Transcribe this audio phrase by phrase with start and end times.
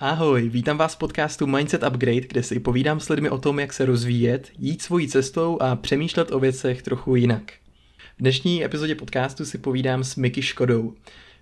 [0.00, 3.72] Ahoj, vítám vás v podcastu Mindset Upgrade, kde si povídám s lidmi o tom, jak
[3.72, 7.52] se rozvíjet, jít svojí cestou a přemýšlet o věcech trochu jinak.
[8.16, 10.94] V dnešní epizodě podcastu si povídám s Miky Škodou.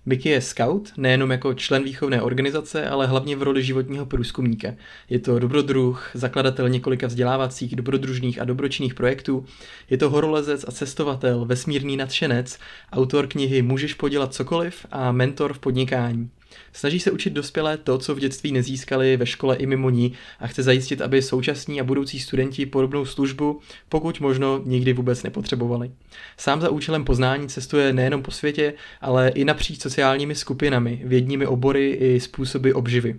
[0.05, 4.73] Miky je scout, nejenom jako člen výchovné organizace, ale hlavně v roli životního průzkumníka.
[5.09, 9.45] Je to dobrodruh, zakladatel několika vzdělávacích, dobrodružných a dobročinných projektů.
[9.89, 12.59] Je to horolezec a cestovatel, vesmírný nadšenec,
[12.91, 16.29] autor knihy Můžeš podělat cokoliv a mentor v podnikání.
[16.73, 20.47] Snaží se učit dospělé to, co v dětství nezískali ve škole i mimo ní a
[20.47, 25.91] chce zajistit, aby současní a budoucí studenti podobnou službu, pokud možno, nikdy vůbec nepotřebovali.
[26.37, 31.91] Sám za účelem poznání cestuje nejenom po světě, ale i napříč sociálními skupinami, vědními obory
[31.91, 33.15] i způsoby obživy.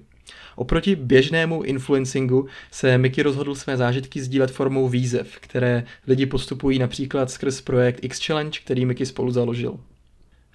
[0.57, 7.31] Oproti běžnému influencingu se Mickey rozhodl své zážitky sdílet formou výzev, které lidi postupují například
[7.31, 9.79] skrz projekt X-Challenge, který Mickey spolu založil.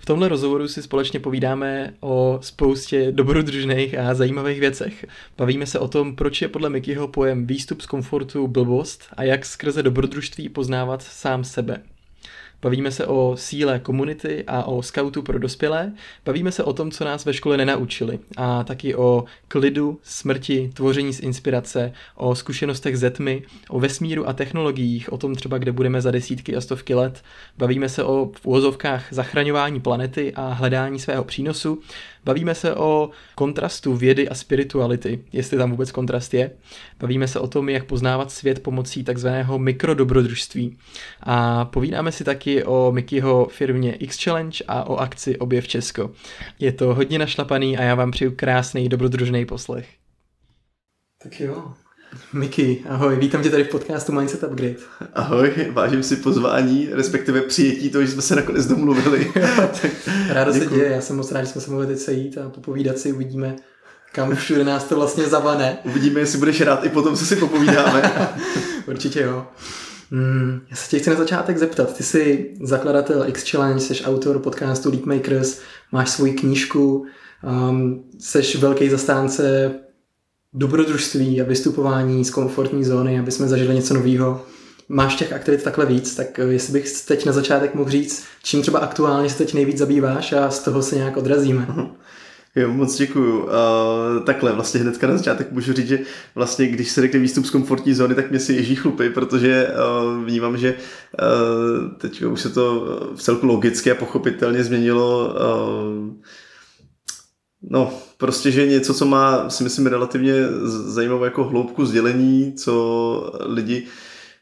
[0.03, 5.05] V tomhle rozhovoru si společně povídáme o spoustě dobrodružných a zajímavých věcech.
[5.37, 9.45] Bavíme se o tom, proč je podle Mickeyho pojem výstup z komfortu blbost a jak
[9.45, 11.81] skrze dobrodružství poznávat sám sebe.
[12.63, 15.93] Bavíme se o síle komunity a o scoutu pro dospělé.
[16.25, 18.19] Bavíme se o tom, co nás ve škole nenaučili.
[18.37, 24.33] A taky o klidu, smrti, tvoření z inspirace, o zkušenostech ze tmy, o vesmíru a
[24.33, 27.23] technologiích, o tom třeba, kde budeme za desítky a stovky let.
[27.57, 31.81] Bavíme se o v úvozovkách zachraňování planety a hledání svého přínosu.
[32.25, 36.51] Bavíme se o kontrastu vědy a spirituality, jestli tam vůbec kontrast je.
[36.99, 40.77] Bavíme se o tom, jak poznávat svět pomocí takzvaného mikrodobrodružství.
[41.23, 46.11] A povídáme si taky o Mickeyho firmě X Challenge a o akci Objev Česko.
[46.59, 49.87] Je to hodně našlapaný a já vám přeju krásný dobrodružný poslech.
[51.23, 51.73] Tak jo,
[52.33, 54.75] Miky, ahoj, vítám tě tady v podcastu Mindset Upgrade.
[55.13, 59.31] Ahoj, vážím si pozvání, respektive přijetí toho, že jsme se nakonec domluvili.
[60.29, 62.97] Ráda se děje, já jsem moc rád, že jsme se mohli teď sejít a popovídat
[62.97, 63.55] si, uvidíme,
[64.11, 65.77] kam všude nás to vlastně zavane.
[65.83, 68.11] Uvidíme, jestli budeš rád i potom, co si popovídáme.
[68.87, 69.47] Určitě jo.
[70.11, 71.97] Hmm, já se tě chci na začátek zeptat.
[71.97, 75.59] Ty jsi zakladatel X Challenge, jsi autor podcastu Leap Makers,
[75.91, 77.05] máš svoji knížku,
[77.43, 79.71] um, jsi velký zastánce
[80.53, 84.45] dobrodružství a vystupování z komfortní zóny, aby jsme zažili něco nového.
[84.89, 88.61] Máš těch aktivit takhle víc, tak eh, jestli bych teď na začátek mohl říct, čím
[88.61, 91.67] třeba aktuálně se teď nejvíc zabýváš a z toho se nějak odrazíme.
[91.69, 91.89] Uh-huh.
[92.55, 93.43] Jo, moc děkuju.
[93.43, 93.49] Uh,
[94.25, 95.99] takhle, vlastně hnedka na začátek můžu říct, že
[96.35, 100.25] vlastně, když se řekne výstup z komfortní zóny, tak mě si ježí chlupy, protože uh,
[100.25, 102.85] vnímám, že uh, teď už se to
[103.15, 106.13] v celku logicky a pochopitelně změnilo uh,
[107.69, 110.33] No, prostě, že něco, co má, si myslím, relativně
[110.65, 113.83] zajímavou jako hloubku sdělení, co lidi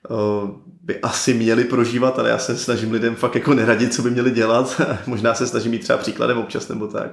[0.10, 0.50] uh,
[0.84, 4.32] by asi měli prožívat, ale já se snažím lidem fakt jako neradit, co by měli
[4.32, 4.82] dělat.
[5.08, 7.12] Možná se snažím mít třeba příkladem občas nebo tak.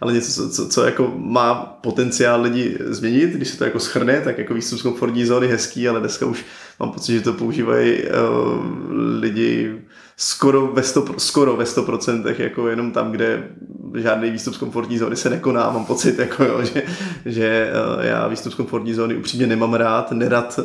[0.00, 4.20] Ale něco, co, co, co jako má potenciál lidi změnit, když se to jako schrne,
[4.20, 6.44] tak jako výstup z komfortní zóny hezký, ale dneska už
[6.80, 8.10] mám pocit, že to používají uh,
[9.20, 9.78] lidi
[10.16, 13.48] skoro ve 100%, skoro ve 100% jako jenom tam, kde
[13.94, 16.82] žádný výstup z komfortní zóny se nekoná, mám pocit, jako jo, že,
[17.26, 20.60] že eh, já výstup z komfortní zóny upřímně nemám rád, nerad,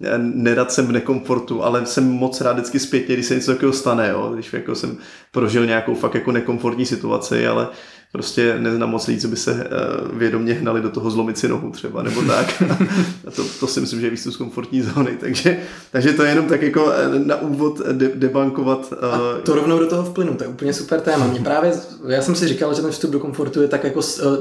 [0.00, 3.72] eh, nerad jsem v nekomfortu, ale jsem moc rád vždycky zpětně, když se něco takového
[3.72, 4.96] stane, jo, když jako jsem
[5.32, 7.68] prožil nějakou fakt jako nekomfortní situaci, ale
[8.12, 11.70] prostě neznám moc lidí, co by se uh, vědomě hnali do toho zlomit si nohu
[11.70, 12.62] třeba, nebo tak.
[13.26, 15.16] A to, to si myslím, že je výstup z komfortní zóny.
[15.20, 15.58] Takže,
[15.90, 18.92] takže to je jenom tak jako eh, na úvod de- debankovat.
[19.00, 21.26] A to rovnou do toho vplynu, to je úplně super téma.
[21.26, 21.72] Mě právě,
[22.08, 24.36] já jsem si říkal, že ten vstup do komfortu je tak jako, uh,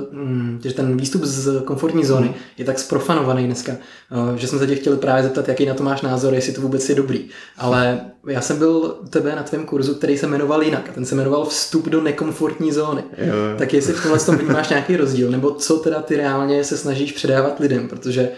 [0.63, 3.71] že ten výstup z komfortní zóny je tak sprofanovaný dneska,
[4.35, 6.89] že jsme se tě chtěli právě zeptat, jaký na to máš názor, jestli to vůbec
[6.89, 7.25] je dobrý.
[7.57, 11.15] Ale já jsem byl tebe na tvém kurzu, který se jmenoval jinak a ten se
[11.15, 13.03] jmenoval Vstup do nekomfortní zóny.
[13.17, 13.33] Jo.
[13.57, 17.11] Tak jestli v tomhle tom vnímáš nějaký rozdíl, nebo co teda ty reálně se snažíš
[17.11, 18.29] předávat lidem, protože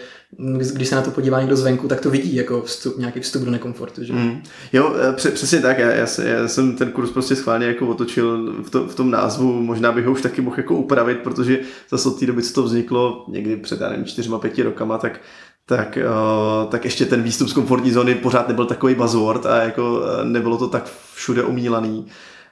[0.72, 3.50] když se na to podívá někdo zvenku, tak to vidí jako vstup, nějaký vstup do
[3.50, 4.04] nekomfortu.
[4.04, 4.12] Že?
[4.12, 4.42] Mm.
[4.72, 5.78] Jo, e, přesně tak.
[5.78, 9.52] Já, já, já, jsem ten kurz prostě schválně jako otočil v, to, v tom názvu.
[9.62, 11.58] Možná bych ho už taky mohl jako upravit, protože
[11.90, 15.20] zase od té doby, co to vzniklo, někdy před, já nevím, čtyřma, pěti rokama, tak
[15.66, 19.92] tak, uh, tak ještě ten výstup z komfortní zóny pořád nebyl takový buzzword a jako
[19.92, 22.06] uh, nebylo to tak všude omílaný.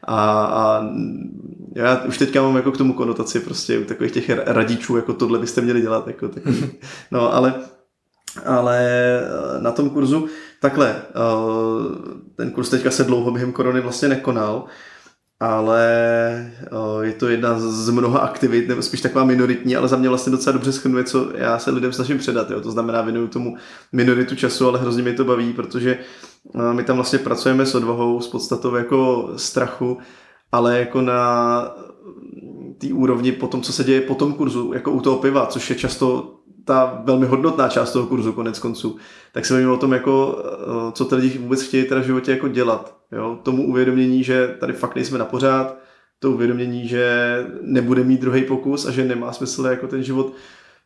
[0.08, 0.88] A, a
[1.75, 5.38] já už teďka mám jako k tomu konotaci prostě u takových těch radičů, jako tohle
[5.38, 6.06] byste měli dělat.
[6.06, 6.70] Jako takový.
[7.10, 7.55] No ale,
[8.44, 10.26] ale eh, na tom kurzu
[10.60, 11.02] takhle,
[12.37, 14.64] ten kurz teďka se dlouho během korony vlastně nekonal,
[15.40, 16.52] ale
[17.02, 20.52] je to jedna z mnoha aktivit, nebo spíš taková minoritní, ale za mě vlastně docela
[20.52, 22.50] dobře schrnuje, co já se lidem snažím předat.
[22.50, 22.60] Jo.
[22.60, 23.56] To znamená, věnuju tomu
[23.93, 25.99] minoritu času, ale hrozně mi to baví, protože
[26.73, 29.99] my tam vlastně pracujeme s odvahou, s podstatou jako strachu,
[30.52, 31.62] ale jako na
[32.79, 35.70] té úrovni po tom, co se děje po tom kurzu, jako u toho piva, což
[35.70, 38.96] je často ta velmi hodnotná část toho kurzu konec konců,
[39.32, 42.31] tak se bavíme o tom, jako, eh, co ty lidi vůbec chtějí teda v životě
[42.31, 42.96] jako dělat.
[43.12, 43.38] Jo?
[43.43, 45.79] Tomu uvědomění, že tady fakt nejsme na pořád,
[46.19, 50.32] to uvědomění, že nebude mít druhý pokus a že nemá smysl jako ten život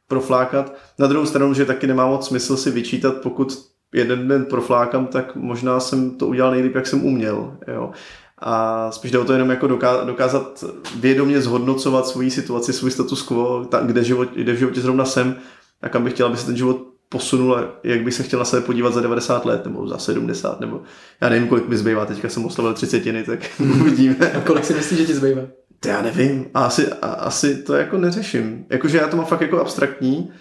[0.08, 0.74] proflákat.
[0.98, 5.36] Na druhou stranu, že taky nemá moc smysl si vyčítat, pokud jeden den proflákám, tak
[5.36, 7.56] možná jsem to udělal nejlíp, jak jsem uměl.
[7.74, 7.90] Jo.
[8.38, 9.66] A spíš jde o to jenom jako
[10.04, 10.64] dokázat
[10.96, 15.36] vědomě zhodnocovat svoji situaci, svůj status quo, ta, kde, život, kde v životě zrovna jsem
[15.82, 18.62] a kam bych chtěl, aby se ten život posunul jak bych se chtěl na sebe
[18.62, 20.82] podívat za 90 let nebo za 70 nebo
[21.20, 23.40] já nevím, kolik mi zbývá, teďka jsem oslavil 30, tak
[23.80, 24.32] uvidíme.
[24.32, 25.42] A kolik si myslíš, že ti zbývá?
[25.80, 28.64] To já nevím, a asi, a, asi to jako neřeším.
[28.70, 30.32] Jakože já to mám fakt jako abstraktní,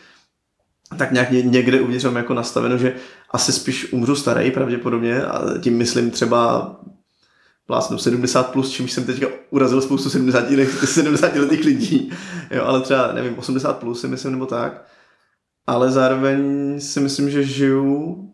[0.97, 2.95] tak nějak někde uvnitř mám jako nastaveno, že
[3.31, 6.75] asi spíš umřu starý pravděpodobně a tím myslím třeba
[7.65, 12.11] plásnu 70 plus, čímž jsem teďka urazil spoustu 70, let, 70 letých lidí,
[12.51, 14.85] jo, ale třeba nevím, 80 plus si myslím nebo tak,
[15.67, 18.27] ale zároveň si myslím, že žiju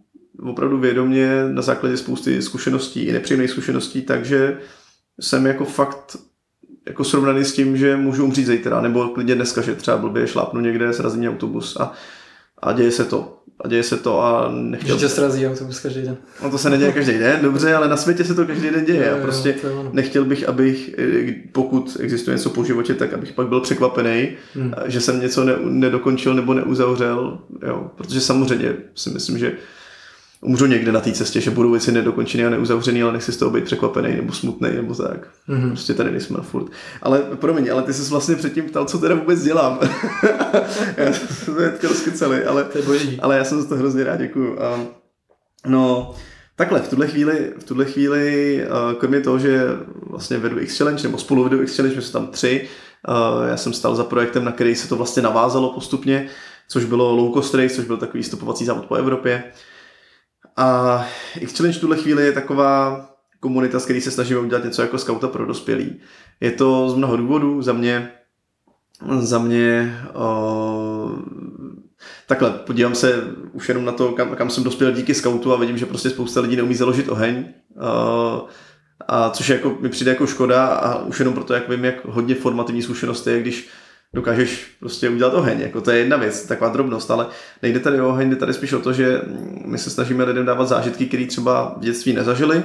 [0.43, 4.57] opravdu vědomě na základě spousty zkušeností i nepříjemných zkušeností, takže
[5.21, 6.17] jsem jako fakt
[6.87, 10.61] jako srovnaný s tím, že můžu umřít zítra, nebo klidně dneska, že třeba blbě šlápnu
[10.61, 11.93] někde, srazí mě autobus a
[12.61, 13.33] a děje se to.
[13.63, 14.95] A děje se to a nechtěl...
[14.95, 16.17] Že tě srazí autobus každý den.
[16.43, 19.07] No to se neděje každý den, dobře, ale na světě se to každý den děje.
[19.09, 20.95] Jo, a prostě jo, nechtěl bych, abych,
[21.51, 24.73] pokud existuje něco po životě, tak abych pak byl překvapený, hmm.
[24.85, 27.39] že jsem něco ne, nedokončil nebo neuzavřel.
[27.67, 27.91] Jo.
[27.95, 29.51] Protože samozřejmě si myslím, že
[30.47, 33.51] umřu někde na té cestě, že budou věci nedokončené a neuzavřené, ale nechci z toho
[33.51, 35.27] být překvapený nebo smutný nebo tak.
[35.49, 35.69] Mm-hmm.
[35.69, 36.65] Prostě tady nejsme furt.
[37.01, 39.79] Ale promiň, ale ty jsi vlastně předtím ptal, co teda vůbec dělám.
[40.97, 43.19] já jsem to rozkyceli, ale, to je boží.
[43.21, 44.61] ale já jsem za to hrozně rád, děkuju.
[44.61, 44.79] A,
[45.65, 46.15] no,
[46.55, 48.61] Takhle, v tuhle chvíli, v tuhle chvíli
[48.97, 49.67] kromě toho, že
[50.09, 52.67] vlastně vedu X-Challenge, nebo spolu vedu X-Challenge, my jsme tam tři,
[53.47, 56.29] já jsem stal za projektem, na který se to vlastně navázalo postupně,
[56.67, 59.43] což bylo Low Cost Race, což byl takový stopovací závod po Evropě.
[60.57, 61.05] A
[61.39, 63.05] X-Challenge v tuhle chvíli je taková
[63.39, 65.99] komunita, s který se snažíme udělat něco jako skauta pro dospělí.
[66.39, 68.11] Je to z mnoha důvodů, za mě
[69.19, 71.11] za mě o,
[72.27, 75.77] takhle, podívám se už jenom na to, kam, kam jsem dospěl díky skautu a vidím,
[75.77, 77.45] že prostě spousta lidí neumí založit oheň.
[77.81, 78.45] O,
[79.07, 82.05] a což je jako, mi přijde jako škoda a už jenom proto, jak vím, jak
[82.05, 83.69] hodně formativní zkušenost je, když
[84.13, 85.61] dokážeš prostě udělat oheň.
[85.61, 87.27] Jako to je jedna věc, taková drobnost, ale
[87.61, 89.21] nejde tady o oheň, jde tady spíš o to, že
[89.65, 92.63] my se snažíme lidem dávat zážitky, které třeba v dětství nezažili,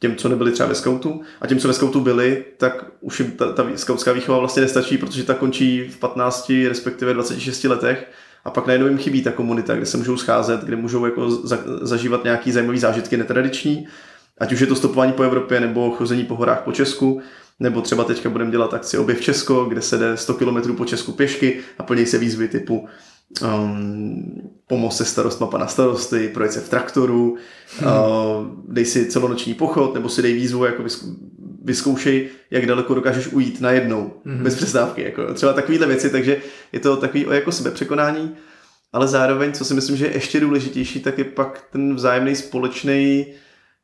[0.00, 3.30] těm, co nebyli třeba ve skautu a těm, co ve skautu byli, tak už jim
[3.30, 8.10] ta, ta skautská výchova vlastně nestačí, protože ta končí v 15, respektive 26 letech
[8.44, 11.58] a pak najednou jim chybí ta komunita, kde se můžou scházet, kde můžou jako za,
[11.82, 13.88] zažívat nějaký zajímavý zážitky netradiční,
[14.38, 17.22] ať už je to stopování po Evropě nebo chození po horách po Česku,
[17.60, 21.12] nebo třeba teďka budeme dělat akci Objev Česko, kde se jde 100 km po Česku
[21.12, 22.88] pěšky a plní se výzvy typu
[23.42, 27.36] um, pomoz se starostma pana starosty, projekt se v traktoru,
[27.78, 27.92] hmm.
[27.92, 30.84] uh, dej si celonoční pochod, nebo si dej výzvu, jako
[31.64, 34.42] vyzkoušej, jak daleko dokážeš ujít najednou, hmm.
[34.42, 35.02] bez přestávky.
[35.02, 36.36] Jako, třeba takovéhle věci, takže
[36.72, 38.34] je to takový o jako sebepřekonání,
[38.92, 43.26] ale zároveň, co si myslím, že je ještě důležitější, tak je pak ten vzájemný společný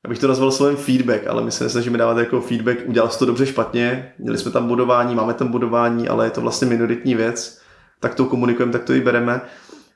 [0.05, 3.27] abych to nazval slovem feedback, ale my se nesnažíme dávat jako feedback, udělal jsi to
[3.27, 7.61] dobře, špatně, měli jsme tam budování, máme tam budování, ale je to vlastně minoritní věc,
[8.01, 9.41] tak to komunikujeme, tak to i bereme,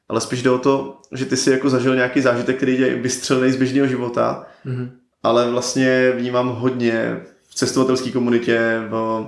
[0.09, 3.53] ale spíš jde o to, že ty si jako zažil nějaký zážitek, který je vystřelený
[3.53, 4.91] z běžného života, mm-hmm.
[5.23, 9.27] ale vlastně vnímám hodně v cestovatelské komunitě, v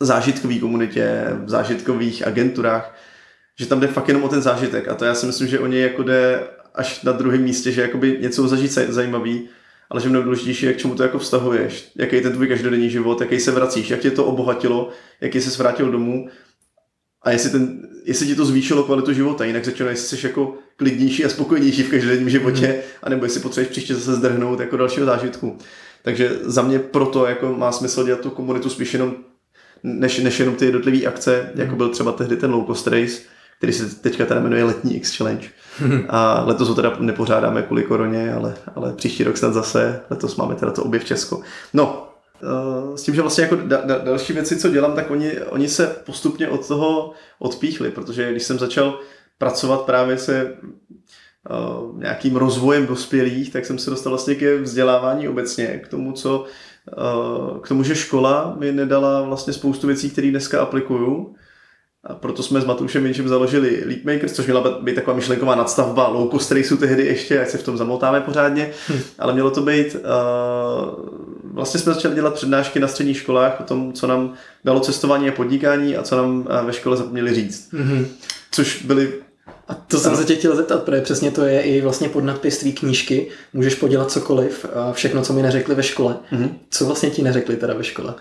[0.00, 2.94] zážitkové komunitě, v zážitkových agenturách,
[3.58, 5.66] že tam jde fakt jenom o ten zážitek a to já si myslím, že o
[5.66, 9.48] něj jako jde až na druhém místě, že jakoby něco zažít zajímavý,
[9.92, 13.20] ale že mnohem důležitější jak čemu to jako vztahuješ, jaký je ten tvůj každodenní život,
[13.20, 14.88] jaký se vracíš, jak tě to obohatilo,
[15.20, 16.28] jaký se vrátil domů
[17.22, 21.24] a jestli, ten, jestli ti to zvýšilo kvalitu života, jinak řečeno, jestli jsi jako klidnější
[21.24, 22.82] a spokojenější v každodenním životě, mm.
[23.02, 25.58] anebo jestli potřebuješ příště zase zdrhnout jako dalšího zážitku.
[26.02, 29.14] Takže za mě proto jako má smysl dělat tu komunitu spíš jenom
[29.82, 31.60] než, než jenom ty jednotlivé akce, mm.
[31.60, 33.22] jako byl třeba tehdy ten low cost race,
[33.62, 35.48] který se teďka teda jmenuje Letní X Challenge.
[36.08, 40.54] A letos ho teda nepořádáme kvůli koroně, ale, ale příští rok snad zase, letos máme
[40.54, 41.42] teda to objev Česko.
[41.74, 42.08] No,
[42.42, 45.68] eh, s tím, že vlastně jako da, da, další věci, co dělám, tak oni, oni
[45.68, 48.98] se postupně od toho odpíchli, protože když jsem začal
[49.38, 50.52] pracovat právě se
[51.50, 56.44] uh, nějakým rozvojem dospělých, tak jsem se dostal vlastně ke vzdělávání obecně, k tomu, co
[56.98, 61.34] uh, k tomu, že škola mi nedala vlastně spoustu věcí, které dneska aplikuju,
[62.04, 66.30] a proto jsme s Matoušem Jenčem založili Leapmakers, což měla být taková myšlenková nadstavba low
[66.30, 69.00] cost raceu tehdy ještě, ať se v tom zamotáme pořádně, hm.
[69.18, 70.00] ale mělo to být uh,
[71.44, 75.32] vlastně jsme začali dělat přednášky na středních školách o tom, co nám dalo cestování a
[75.32, 77.72] podnikání a co nám ve škole zapomněli říct.
[77.72, 78.06] Mm-hmm.
[78.50, 79.12] Což byly
[79.68, 82.58] a to jsem se tě chtěl zeptat, protože přesně to je i vlastně pod nadpis
[82.58, 83.28] tvý knížky.
[83.52, 86.16] Můžeš podělat cokoliv, a všechno, co mi neřekli ve škole.
[86.32, 86.48] Mm-hmm.
[86.70, 88.14] Co vlastně ti neřekli teda ve škole?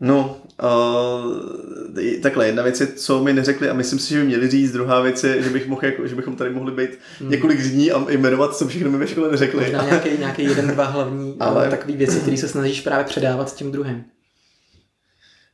[0.00, 4.50] No, uh, takhle, jedna věc je, co mi neřekli a myslím si, že by měli
[4.50, 7.30] říct, druhá věc je, že, bych mohl, jako, že bychom tady mohli být hmm.
[7.30, 9.60] několik dní a jmenovat, co všechno mi ve škole neřekli.
[9.60, 11.70] Možná nějaký, nějaký jeden, dva hlavní Ale...
[11.70, 14.04] takový věci, které se snažíš právě předávat s tím druhým.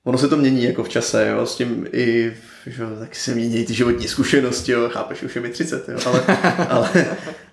[0.04, 2.32] Ono se to mění jako v čase, jo, s tím i,
[2.66, 6.24] že, tak se mění ty životní zkušenosti, jo, chápeš, už je mi 30, jo, ale,
[6.68, 7.06] ale,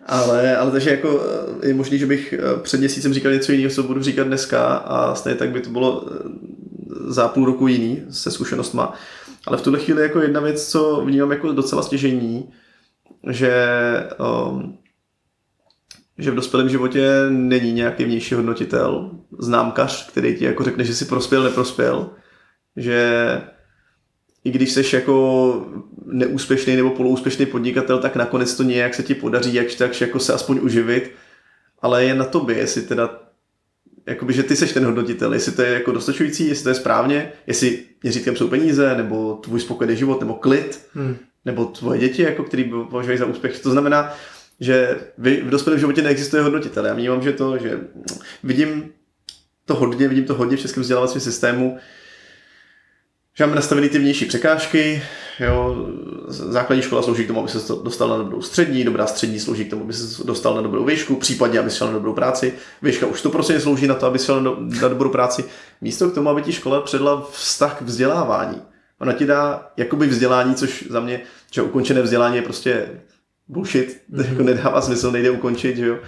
[0.05, 1.21] ale, ale takže jako
[1.63, 5.15] je možný, že bych eh, před měsícem říkal něco jiného, co budu říkat dneska a
[5.15, 6.48] stejně tak by to bylo eh,
[6.89, 8.93] za půl roku jiný se zkušenostma.
[9.47, 12.53] Ale v tuhle chvíli jako jedna věc, co vnímám jako docela stěžení,
[13.29, 13.53] že,
[14.49, 14.77] um,
[16.17, 21.05] že v dospělém životě není nějaký vnější hodnotitel, známkař, který ti jako řekne, že si
[21.05, 22.09] prospěl, neprospěl,
[22.75, 23.41] že
[24.43, 25.65] i když jsi jako
[26.05, 30.33] neúspěšný nebo poloúspěšný podnikatel, tak nakonec to nějak se ti podaří, jak tak jako se
[30.33, 31.11] aspoň uživit,
[31.81, 33.28] ale je na tobě, jestli teda
[34.09, 37.31] jakoby, že ty seš ten hodnotitel, jestli to je jako dostačující, jestli to je správně,
[37.47, 41.17] jestli měřítkem jsou peníze, nebo tvůj spokojený život, nebo klid, hmm.
[41.45, 43.59] nebo tvoje děti, jako, který považují za úspěch.
[43.59, 44.13] To znamená,
[44.59, 46.85] že vy, v dospělém životě neexistuje hodnotitel.
[46.85, 47.79] Já vnímám, že to, že
[48.43, 48.91] vidím
[49.65, 51.77] to hodně, vidím to hodně v českém vzdělávacím systému,
[53.37, 55.03] že máme nastavený ty vnější překážky,
[55.45, 55.87] jo,
[56.27, 59.69] základní škola slouží k tomu, aby se dostal na dobrou střední, dobrá střední slouží k
[59.69, 62.53] tomu, aby se dostal na dobrou výšku, případně, aby šel na dobrou práci.
[62.81, 65.45] Výška už to prostě slouží na to, aby šel na, na dobrou práci.
[65.81, 68.61] Místo k tomu, aby ti škola předla vztah k vzdělávání.
[68.99, 72.87] Ona ti dá jakoby vzdělání, což za mě, že ukončené vzdělání je prostě
[73.47, 74.29] bullshit, mm-hmm.
[74.29, 75.99] jako nedává smysl, nejde ukončit, že jo.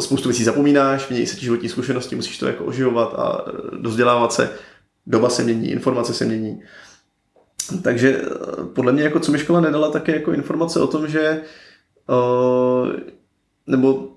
[0.00, 3.44] Spoustu věcí zapomínáš, mění se ti životní zkušenosti, musíš to jako oživovat a
[3.78, 4.50] dozdělávat se
[5.06, 6.62] doba se mění, informace se mění.
[7.82, 11.42] Takže eh, podle mě, jako co mi škola nedala, také jako informace o tom, že
[12.08, 12.92] uh,
[13.66, 14.14] nebo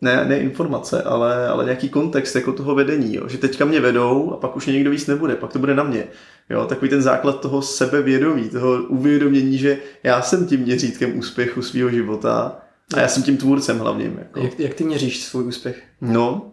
[0.00, 3.28] ne, ne informace, ale, ale nějaký kontext jako toho vedení, jo?
[3.28, 5.82] že teďka mě vedou a pak už mě někdo víc nebude, pak to bude na
[5.82, 6.04] mě.
[6.50, 6.66] Jo?
[6.66, 12.62] Takový ten základ toho sebevědomí, toho uvědomění, že já jsem tím měřítkem úspěchu svého života
[12.94, 14.18] a já jsem tím tvůrcem hlavním.
[14.18, 14.40] Jako.
[14.40, 15.82] Jak, jak ty měříš svůj úspěch?
[16.00, 16.52] No,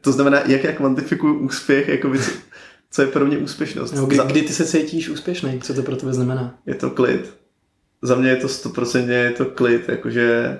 [0.00, 2.12] to znamená, jak já kvantifikuju úspěch, jako
[2.90, 3.92] co je pro mě úspěšnost.
[3.92, 5.60] No, kdy, kdy ty se cítíš úspěšný?
[5.60, 6.58] Co to pro tebe znamená?
[6.66, 7.34] Je to klid.
[8.02, 10.58] Za mě je to stoprocentně je to klid, jakože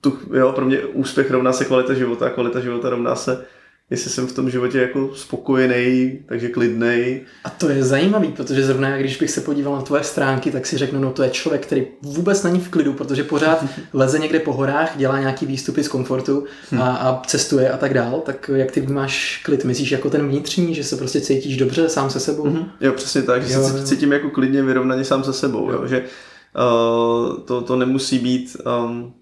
[0.00, 3.46] tu, jo, pro mě úspěch rovná se kvalita života kvalita života rovná se
[3.90, 7.20] jestli jsem v tom životě jako spokojený, takže klidný.
[7.44, 10.78] A to je zajímavý, protože zrovna když bych se podíval na tvoje stránky, tak si
[10.78, 14.52] řeknu, no to je člověk, který vůbec není v klidu, protože pořád leze někde po
[14.52, 16.44] horách, dělá nějaký výstupy z komfortu
[16.80, 18.22] a, a cestuje a tak dál.
[18.26, 19.64] Tak jak ty máš klid?
[19.64, 22.44] Myslíš jako ten vnitřní, že se prostě cítíš dobře sám se sebou?
[22.44, 22.68] Mm-hmm.
[22.80, 26.00] Jo, přesně tak, že jo, se cítím jako klidně vyrovnaně sám se sebou, jo, že
[26.00, 29.14] uh, to, to nemusí být um,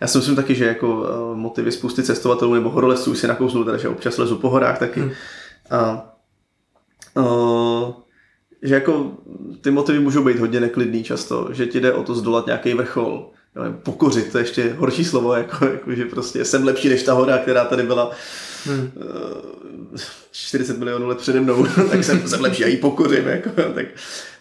[0.00, 3.76] já si myslím taky, že jako uh, motivy spousty cestovatelů nebo horolezců si nakousnu, teda,
[3.76, 5.00] že občas lezu po horách taky.
[5.00, 5.10] Hmm.
[5.70, 6.14] A,
[7.14, 7.92] uh,
[8.62, 9.12] že jako
[9.60, 13.30] ty motivy můžou být hodně neklidný často, že ti jde o to zdolat nějaký vrchol,
[13.82, 17.38] pokořit, to je ještě horší slovo, jako, jako, že prostě jsem lepší než ta hora,
[17.38, 18.10] která tady byla
[18.64, 18.90] hmm.
[19.92, 19.98] uh,
[20.32, 23.86] 40 milionů let přede mnou, tak jsem, jsem lepší a ji pokořím, jako, tak,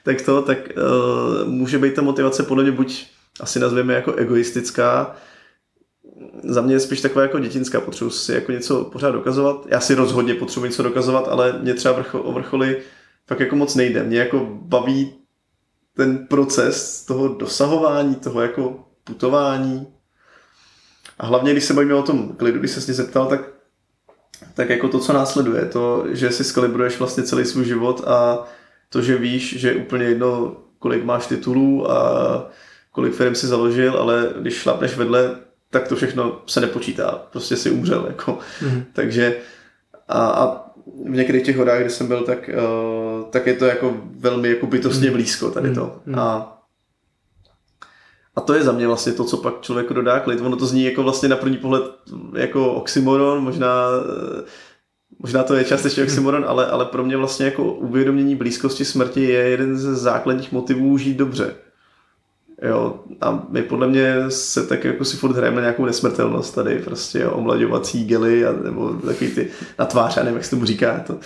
[0.03, 3.05] tak to, tak uh, může být ta motivace podle mě buď
[3.39, 5.15] asi nazveme jako egoistická,
[6.43, 9.65] za mě je spíš taková jako dětinská, potřebuji si jako něco pořád dokazovat.
[9.69, 12.81] Já si rozhodně potřebuji něco dokazovat, ale mě třeba vrchol, o vrcholy
[13.27, 14.03] fakt jako moc nejde.
[14.03, 15.13] Mě jako baví
[15.95, 19.87] ten proces toho dosahování, toho jako putování.
[21.19, 23.41] A hlavně, když se bavíme o tom klidu, když se s ní zeptal, tak,
[24.53, 28.47] tak jako to, co následuje, to, že si skalibruješ vlastně celý svůj život a
[28.89, 32.49] to, že víš, že je úplně jedno, kolik máš titulů a
[32.91, 37.21] kolik firm si založil, ale když šlapneš vedle tak to všechno se nepočítá.
[37.31, 38.05] Prostě si umřel.
[38.07, 38.39] Jako.
[38.61, 38.83] Mm.
[38.93, 39.37] Takže
[40.07, 40.67] a, a
[41.05, 44.67] v některých těch horách, kde jsem byl, tak, uh, tak je to jako velmi jako
[44.67, 45.13] bytostně mhm.
[45.13, 45.99] blízko tady to.
[46.05, 46.19] Mm.
[46.19, 46.53] A,
[48.35, 50.41] a to je za mě vlastně to, co pak člověku dodá klid.
[50.41, 51.83] Ono to zní jako vlastně na první pohled
[52.35, 53.87] jako oxymoron, možná,
[55.19, 59.39] možná to je částečně oxymoron, ale, ale pro mě vlastně jako uvědomění blízkosti smrti je
[59.39, 61.55] jeden ze základních motivů žít dobře.
[62.61, 66.79] Jo, a my podle mě se tak jako si furt hrajeme na nějakou nesmrtelnost tady,
[66.79, 69.47] prostě jo, omlaďovací gely a, nebo takový ty
[69.79, 71.17] na tvář, já nevím, jak se tomu říká, to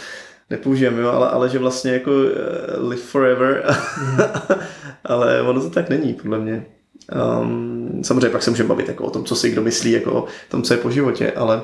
[0.49, 3.75] nepoužijeme, jo, ale, ale že vlastně jako uh, live forever,
[5.03, 6.65] ale ono to tak není, podle mě.
[7.41, 10.25] Um, samozřejmě pak se můžeme bavit jako o tom, co si kdo myslí, jako o
[10.49, 11.63] tom, co je po životě, ale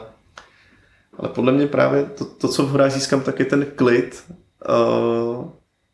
[1.18, 4.24] Ale podle mě právě to, to co v hrách získám, tak je ten klid,
[4.70, 5.46] uh,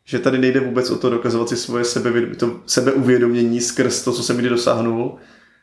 [0.04, 4.22] že tady nejde vůbec o to dokazovat si svoje sebe, to sebeuvědomění skrz to, co
[4.22, 5.16] jsem kdy dosáhnul,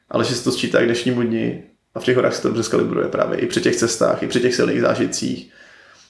[0.09, 1.63] ale že se to sčítá k dnešnímu dni
[1.95, 4.39] a v těch horách se to dobře skalibruje právě i při těch cestách, i při
[4.39, 5.51] těch silných zážitcích.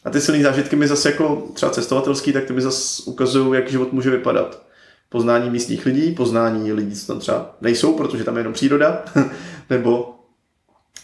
[0.04, 3.72] A ty silné zážitky mi zase jako třeba cestovatelský, tak ty mi zase ukazují, jak
[3.72, 4.66] život může vypadat.
[5.10, 9.06] Poznání místních lidí, poznání lidí, co tam třeba nejsou, protože tam je jenom příroda,
[9.70, 10.16] nebo,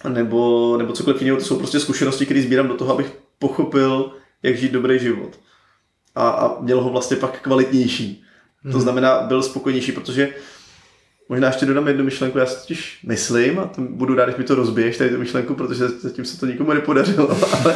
[0.10, 4.12] nebo, nebo cokoliv jiného, to jsou prostě zkušenosti, které sbírám do toho, abych pochopil,
[4.43, 5.39] jak žít dobrý život.
[6.17, 8.24] A, a měl ho vlastně pak kvalitnější.
[8.63, 8.74] Hmm.
[8.74, 10.33] To znamená, byl spokojenější, protože
[11.29, 14.43] Možná ještě dodám jednu myšlenku, já si totiž myslím, a to budu rád, když mi
[14.43, 17.75] to rozbiješ, tady tu myšlenku, protože zatím se to nikomu nepodařilo, ale,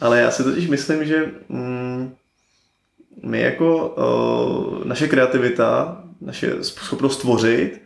[0.00, 2.14] ale já si totiž myslím, že mm,
[3.22, 7.82] my jako o, naše kreativita, naše schopnost tvořit,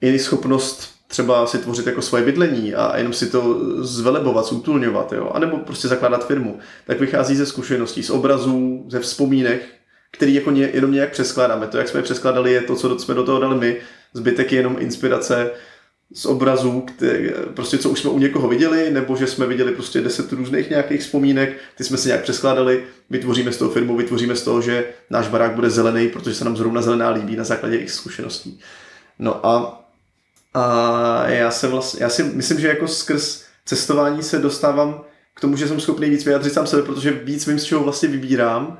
[0.00, 5.30] i schopnost třeba si tvořit jako svoje bydlení a jenom si to zvelebovat, zútulňovat, jo,
[5.34, 9.62] anebo prostě zakládat firmu, tak vychází ze zkušeností, z obrazů, ze vzpomínek,
[10.10, 11.66] který jako ně, jenom nějak přeskládáme.
[11.66, 13.76] To, jak jsme je přeskládali, je to, co jsme do toho dali my.
[14.12, 15.50] Zbytek je jenom inspirace
[16.14, 20.00] z obrazů, které, prostě co už jsme u někoho viděli, nebo že jsme viděli prostě
[20.00, 24.42] deset různých nějakých vzpomínek, ty jsme si nějak přeskládali, vytvoříme z toho firmu, vytvoříme z
[24.42, 27.90] toho, že náš barák bude zelený, protože se nám zrovna zelená líbí na základě jejich
[27.90, 28.60] zkušeností.
[29.18, 29.85] No a,
[30.56, 35.56] a já, se vlastně, já si myslím, že jako skrz cestování se dostávám k tomu,
[35.56, 38.78] že jsem schopný víc vyjádřit sám sebe, protože víc vím, z čeho vlastně vybírám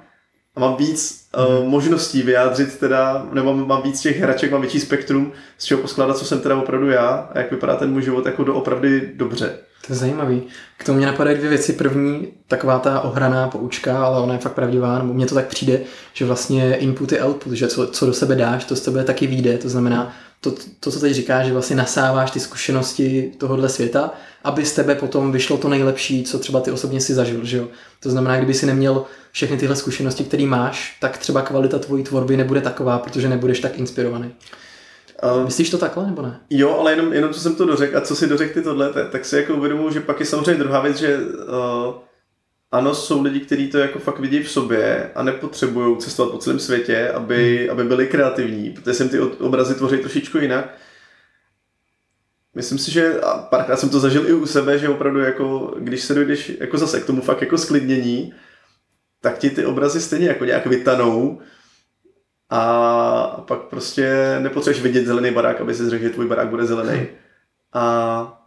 [0.54, 1.58] a mám víc mm-hmm.
[1.58, 6.18] uh, možností vyjádřit teda, nebo mám víc těch hraček, mám větší spektrum, z čeho poskládat,
[6.18, 9.58] co jsem teda opravdu já a jak vypadá ten můj život jako doopravdy dobře.
[9.86, 10.42] To je zajímavý.
[10.76, 11.72] K tomu mě napadají dvě věci.
[11.72, 15.80] První, taková ta ohraná poučka, ale ona je fakt pravdivá, nebo mně to tak přijde,
[16.12, 19.26] že vlastně input je output, že co, co do sebe dáš, to z tebe taky
[19.26, 19.58] vyjde.
[19.58, 24.10] To znamená, to, to, co teď říkáš, že vlastně nasáváš ty zkušenosti tohohle světa,
[24.44, 27.44] aby z tebe potom vyšlo to nejlepší, co třeba ty osobně si zažil.
[27.44, 27.68] Že jo?
[28.00, 32.36] To znamená, kdyby si neměl všechny tyhle zkušenosti, které máš, tak třeba kvalita tvojí tvorby
[32.36, 34.32] nebude taková, protože nebudeš tak inspirovaný.
[35.24, 36.40] Uh, Myslíš to takhle, nebo ne?
[36.50, 39.24] Jo, ale jenom, jenom co jsem to dořekl a co si dořekl ty tohle, tak
[39.24, 41.94] si jako uvědomuji, že pak je samozřejmě druhá věc, že uh,
[42.72, 46.58] ano, jsou lidi, kteří to jako fakt vidí v sobě a nepotřebují cestovat po celém
[46.58, 47.70] světě, aby, hmm.
[47.70, 50.74] aby byli kreativní, protože jsem ty obrazy tvoří trošičku jinak.
[52.54, 56.02] Myslím si, že a párkrát jsem to zažil i u sebe, že opravdu jako, když
[56.02, 58.34] se dojdeš jako zase k tomu fakt jako sklidnění,
[59.20, 61.40] tak ti ty obrazy stejně jako nějak vytanou
[62.50, 67.06] a pak prostě nepotřebuješ vidět zelený barák, aby si řekl, že tvůj barák bude zelený.
[67.72, 68.42] A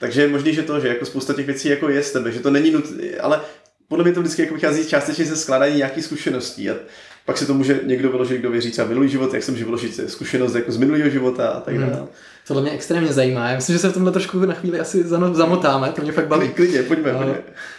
[0.00, 2.40] takže je možný, že to, že jako spousta těch věcí jako je z tebe, že
[2.40, 3.40] to není nutné, ale
[3.88, 6.70] podle mě to vždycky jako vychází částečně ze skládání nějakých zkušeností.
[6.70, 6.74] A
[7.28, 10.54] pak si to může někdo vyložit, kdo věří třeba minulý život, jak jsem vyložit zkušenost
[10.54, 11.86] jako z minulého života a tak hmm.
[11.86, 11.96] dále.
[11.96, 12.08] Hmm.
[12.46, 13.48] Tohle mě extrémně zajímá.
[13.48, 16.48] Já myslím, že se v tomhle trošku na chvíli asi zamotáme, to mě fakt baví.
[16.54, 17.38] Klidně, pojďme, pojďme.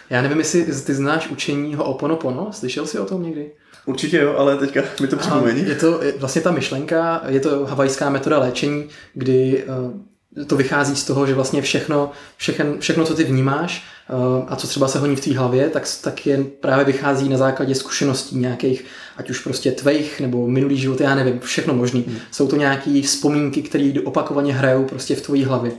[0.10, 3.52] Já nevím, jestli ty znáš učení Ho'oponopono, slyšel jsi o tom někdy?
[3.86, 5.68] Určitě jo, ale teďka mi to připomení.
[5.68, 11.04] Je to vlastně ta myšlenka, je to havajská metoda léčení, kdy eh, to vychází z
[11.04, 14.14] toho, že vlastně všechno, všechno, všechno co ty vnímáš eh,
[14.48, 17.76] a co třeba se honí v té hlavě, tak, tak je právě vychází na základě
[17.76, 18.86] zkušeností nějakých,
[19.20, 22.04] ať už prostě tvých nebo minulý život, já nevím, všechno možný.
[22.08, 22.18] Hmm.
[22.32, 25.72] Jsou to nějaké vzpomínky, které opakovaně hrajou prostě v tvojí hlavě.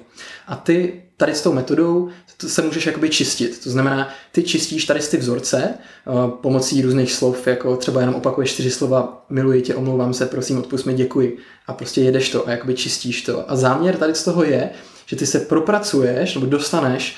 [0.47, 2.09] A ty tady s tou metodou
[2.47, 3.65] se můžeš jakoby čistit.
[3.65, 5.75] To znamená, ty čistíš tady ty vzorce
[6.07, 10.59] uh, pomocí různých slov, jako třeba jenom opakuješ čtyři slova, miluji tě, omlouvám se, prosím,
[10.59, 11.39] odpust mi, děkuji.
[11.67, 13.51] A prostě jedeš to a jakoby čistíš to.
[13.51, 14.71] A záměr tady z toho je,
[15.07, 17.17] že ty se propracuješ nebo dostaneš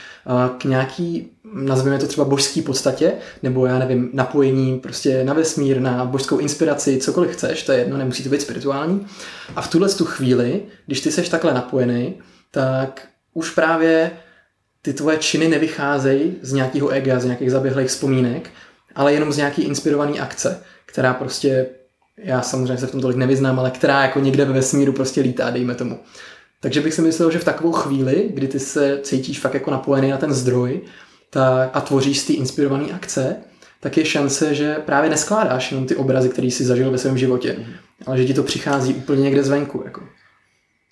[0.58, 6.04] k nějaký, nazveme to třeba božský podstatě, nebo já nevím, napojení prostě na vesmír, na
[6.04, 9.06] božskou inspiraci, cokoliv chceš, to je jedno, nemusí to být spirituální.
[9.56, 12.14] A v tuhle tu chvíli, když ty seš takhle napojený,
[12.50, 14.10] tak už právě
[14.82, 18.50] ty tvoje činy nevycházejí z nějakého ega, z nějakých zaběhlých vzpomínek,
[18.94, 21.66] ale jenom z nějaký inspirované akce, která prostě,
[22.18, 25.50] já samozřejmě se v tom tolik nevyznám, ale která jako někde ve vesmíru prostě lítá,
[25.50, 25.98] dejme tomu.
[26.62, 30.10] Takže bych si myslel, že v takovou chvíli, kdy ty se cítíš fakt jako napojený
[30.10, 30.80] na ten zdroj
[31.30, 33.36] tak, a tvoříš z té inspirované akce,
[33.80, 37.56] tak je šance, že právě neskládáš jenom ty obrazy, které jsi zažil ve svém životě,
[38.06, 39.82] ale že ti to přichází úplně někde zvenku.
[39.84, 40.02] Jako.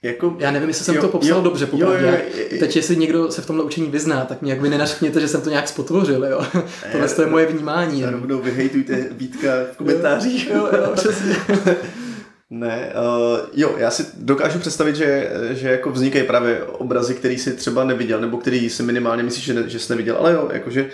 [0.03, 2.13] Jako, Já nevím, jestli jsem jo, to popsal jo, dobře, jo, jo, jo,
[2.59, 5.41] Teď, jestli někdo se v tomhle učení vyzná, tak mě jak vy nenařkněte, že jsem
[5.41, 6.47] to nějak spotvořil, jo.
[6.93, 8.05] Tohle to je moje vnímání.
[8.05, 10.51] Rovnou vyhejtujte Vítka v komentářích.
[10.51, 11.37] Jo, jo, přesně.
[12.51, 17.53] ne, uh, jo, já si dokážu představit, že, že jako vznikají právě obrazy, který si
[17.53, 20.91] třeba neviděl, nebo který si minimálně myslíš, že, ne, že jsi neviděl, ale jo, jakože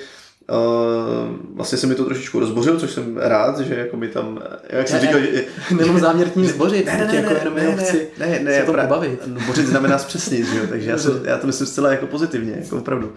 [0.51, 4.89] Uh, vlastně se mi to trošičku rozbořil, což jsem rád, že jako by tam, jak
[4.89, 5.45] jsem ne, říkal, že...
[5.77, 8.67] Nemám záměr tím zbořit, ne, ne, ne, jako jenom ne, jenom chci ne, ne, se
[8.67, 9.27] to pobavit.
[9.27, 12.53] No, bořit znamená zpřesnit, že jo, takže já, se, já to myslím zcela jako pozitivně,
[12.61, 13.15] jako opravdu.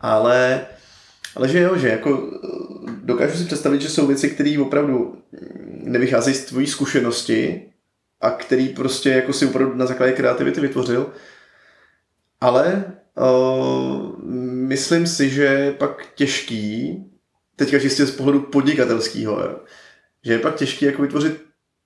[0.00, 0.60] ale,
[1.38, 2.30] ale že jo, že jako
[3.02, 5.22] dokážu si představit, že jsou věci, které opravdu
[5.68, 7.62] nevycházejí z tvojí zkušenosti
[8.20, 11.12] a který prostě jako si opravdu na základě kreativity vytvořil,
[12.40, 14.24] ale uh,
[14.68, 16.98] myslím si, že je pak těžký,
[17.56, 19.60] teďka čistě z pohledu podnikatelského,
[20.24, 21.42] že je pak těžký jako vytvořit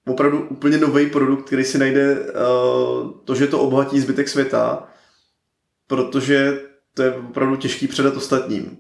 [0.07, 4.89] opravdu úplně nový produkt, který si najde uh, to, že to obohatí zbytek světa,
[5.87, 6.61] protože
[6.95, 8.79] to je opravdu těžký předat ostatním.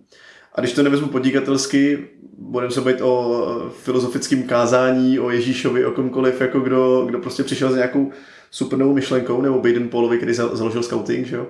[0.54, 6.40] A když to nevezmu podnikatelsky, budeme se bavit o filozofickém kázání, o Ježíšovi, o komkoliv,
[6.40, 8.10] jako kdo, kdo prostě přišel s nějakou
[8.50, 11.46] super novou myšlenkou, nebo Baden Paulovi, který založil scouting, že jo?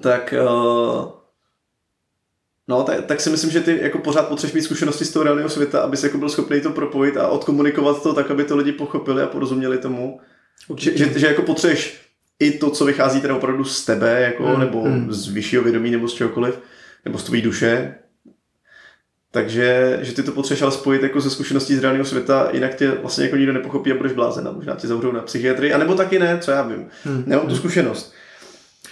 [0.00, 1.20] tak uh,
[2.70, 5.48] No, tak, tak si myslím, že ty jako pořád potřebuješ mít zkušenosti z toho reálného
[5.48, 9.22] světa, abys jako byl schopný to propojit a odkomunikovat to tak, aby to lidi pochopili
[9.22, 10.20] a porozuměli tomu.
[10.76, 12.00] Že, že, že, jako potřebuješ
[12.38, 15.12] i to, co vychází teda opravdu z tebe, jako, mm, nebo mm.
[15.12, 16.58] z vyššího vědomí, nebo z čehokoliv,
[17.04, 17.94] nebo z tvojí duše.
[19.32, 22.90] Takže, že ty to potřebuješ ale spojit jako ze zkušeností z reálného světa, jinak tě
[22.90, 26.18] vlastně jako nikdo nepochopí a budeš blázen a možná tě zavřou na psychiatrii, anebo taky
[26.18, 26.88] ne, co já vím.
[27.04, 28.12] Mm, Nemám tu zkušenost.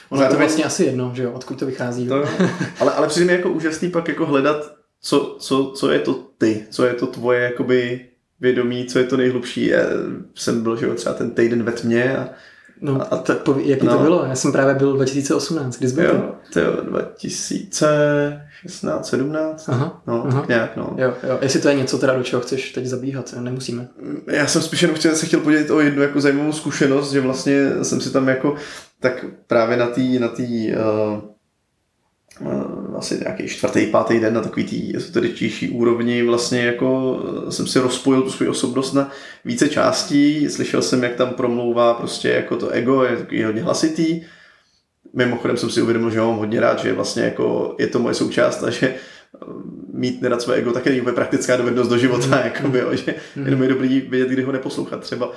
[0.08, 2.08] Ono je to vlastně asi jedno, že jo, odkud to vychází.
[2.08, 2.24] To,
[2.80, 6.66] ale, ale přijde mi jako úžasný pak jako hledat, co, co, co je to ty,
[6.70, 8.08] co je to tvoje jakoby
[8.40, 9.66] vědomí, co je to nejhlubší.
[9.66, 9.78] Já
[10.34, 12.28] jsem byl, že jo, třeba ten týden ve tmě a
[12.80, 13.92] No, a, tak poví, jaký no.
[13.92, 14.24] to bylo?
[14.24, 16.04] Já jsem právě byl 2018, kdy jsi byl?
[16.04, 20.40] Jo, to jo, 2016, 17, aha, no, aha.
[20.40, 20.94] tak nějak, no.
[20.96, 23.88] Jo, jo, jestli to je něco teda, do čeho chceš teď zabíhat, nemusíme.
[24.26, 27.84] Já jsem spíš jenom chtěl, se chtěl podělit o jednu jako zajímavou zkušenost, že vlastně
[27.84, 28.54] jsem si tam jako
[29.00, 30.76] tak právě na té na tý, uh,
[32.98, 38.30] asi nějaký čtvrtý, pátý den na takový tý úrovni vlastně jako jsem si rozpojil tu
[38.30, 39.10] svou osobnost na
[39.44, 44.22] více částí, slyšel jsem, jak tam promlouvá prostě jako to ego, je takový hodně hlasitý,
[45.14, 48.14] mimochodem jsem si uvědomil, že ho mám hodně rád, že vlastně jako je to moje
[48.14, 48.94] součást a že
[49.92, 52.42] mít nerad své ego také není úplně praktická dovednost do života, mm.
[52.44, 53.44] jakoby, jo, že mm.
[53.44, 55.32] jenom je dobrý vědět, kdy ho neposlouchat třeba.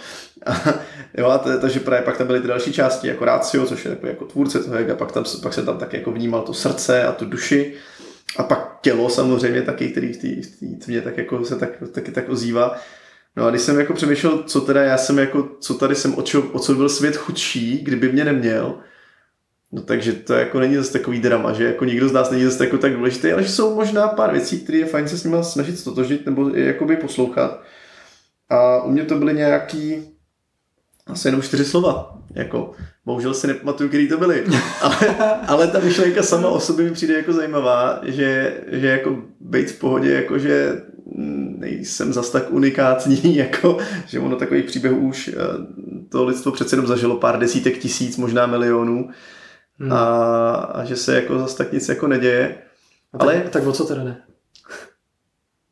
[0.45, 0.73] A,
[1.17, 3.91] jo, a to, takže právě pak tam byly ty další části, jako rácio, což je
[3.91, 7.03] takový jako tvůrce toho ega, pak, tam, pak se tam tak jako vnímal to srdce
[7.03, 7.73] a tu duši,
[8.37, 10.27] a pak tělo samozřejmě taky, který v té
[10.85, 12.75] tmě tak jako se tak, taky tak ozývá.
[13.35, 16.21] No a když jsem jako přemýšlel, co teda já jsem jako, co tady jsem, o
[16.21, 18.79] co, o co byl svět chudší, kdyby mě neměl,
[19.71, 22.65] No takže to jako není zase takový drama, že jako nikdo z nás není zase
[22.65, 25.37] jako tak důležitý, ale že jsou možná pár věcí, které je fajn se s nimi
[25.41, 27.61] snažit stotožit nebo jakoby poslouchat.
[28.49, 30.03] A u mě to byly nějaký
[31.07, 32.17] asi jenom čtyři slova.
[32.33, 32.71] Jako,
[33.05, 34.43] bohužel si nepamatuju, který to byly.
[34.81, 35.15] Ale,
[35.47, 39.79] ale ta myšlenka sama o sobě mi přijde jako zajímavá, že, že jako být v
[39.79, 40.81] pohodě, jako že
[41.57, 45.33] nejsem zas tak unikátní, jako, že ono takových příběhů už eh,
[46.09, 49.09] to lidstvo přece jenom zažilo pár desítek tisíc, možná milionů
[49.79, 49.93] hmm.
[49.93, 52.57] a, a že se jako zase tak nic jako neděje.
[53.13, 54.21] A tak, ale tak o co teda ne?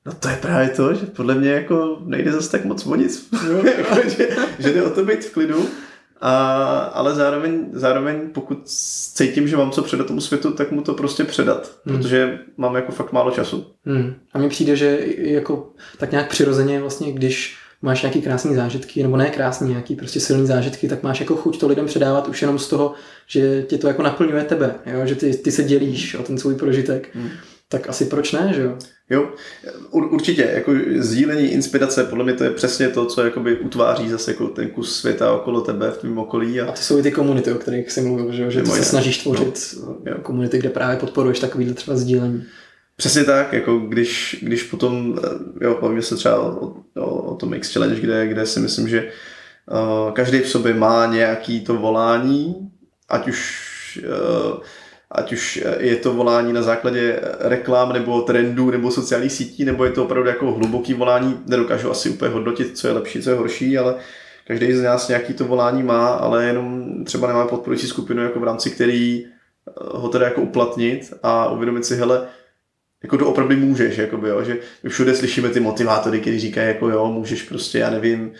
[0.05, 3.29] No to je právě to, že podle mě jako nejde zase tak moc o nic.
[3.77, 5.69] jako, že, že jde o to být v klidu,
[6.21, 8.67] a, ale zároveň, zároveň pokud
[9.13, 11.97] cítím, že mám co předat tomu světu, tak mu to prostě předat, hmm.
[11.97, 13.65] protože mám jako fakt málo času.
[13.85, 14.13] Hmm.
[14.33, 19.17] A mně přijde, že jako tak nějak přirozeně vlastně, když máš nějaký krásný zážitky, nebo
[19.17, 22.59] ne krásný, nějaký prostě silný zážitky, tak máš jako chuť to lidem předávat už jenom
[22.59, 22.93] z toho,
[23.27, 25.05] že tě to jako naplňuje tebe, jo?
[25.05, 27.09] že ty, ty se dělíš o ten svůj prožitek.
[27.15, 27.29] Hmm.
[27.71, 28.77] Tak asi proč ne, že jo?
[29.11, 29.29] Jo,
[29.91, 34.47] určitě, jako sdílení inspirace, podle mě to je přesně to, co jakoby utváří zase jako
[34.47, 36.61] ten kus světa okolo tebe v tvém okolí.
[36.61, 38.83] A, a to jsou i ty komunity, o kterých jsi mluvil, že, že ty se
[38.83, 42.43] snažíš tvořit no, komunity, kde právě podporuješ takovýhle třeba sdílení.
[42.99, 47.53] Přesně tak, jako když, když potom, eh, jo, bavíme se třeba o, o, o tom
[47.53, 49.11] X Challenge, kde, kde si myslím, že
[49.71, 52.71] uh, každý v sobě má nějaký to volání,
[53.09, 54.59] ať už uh,
[55.11, 59.91] ať už je to volání na základě reklam nebo trendů nebo sociálních sítí, nebo je
[59.91, 63.77] to opravdu jako hluboký volání, nedokážu asi úplně hodnotit, co je lepší, co je horší,
[63.77, 63.95] ale
[64.47, 68.43] každý z nás nějaký to volání má, ale jenom třeba nemá podporující skupinu jako v
[68.43, 69.25] rámci který
[69.77, 72.27] ho teda jako uplatnit a uvědomit si, hele,
[73.03, 76.89] jako to opravdu můžeš, jakoby, jo, že my všude slyšíme ty motivátory, kteří říkají, jako
[76.89, 78.31] jo, můžeš prostě, já nevím,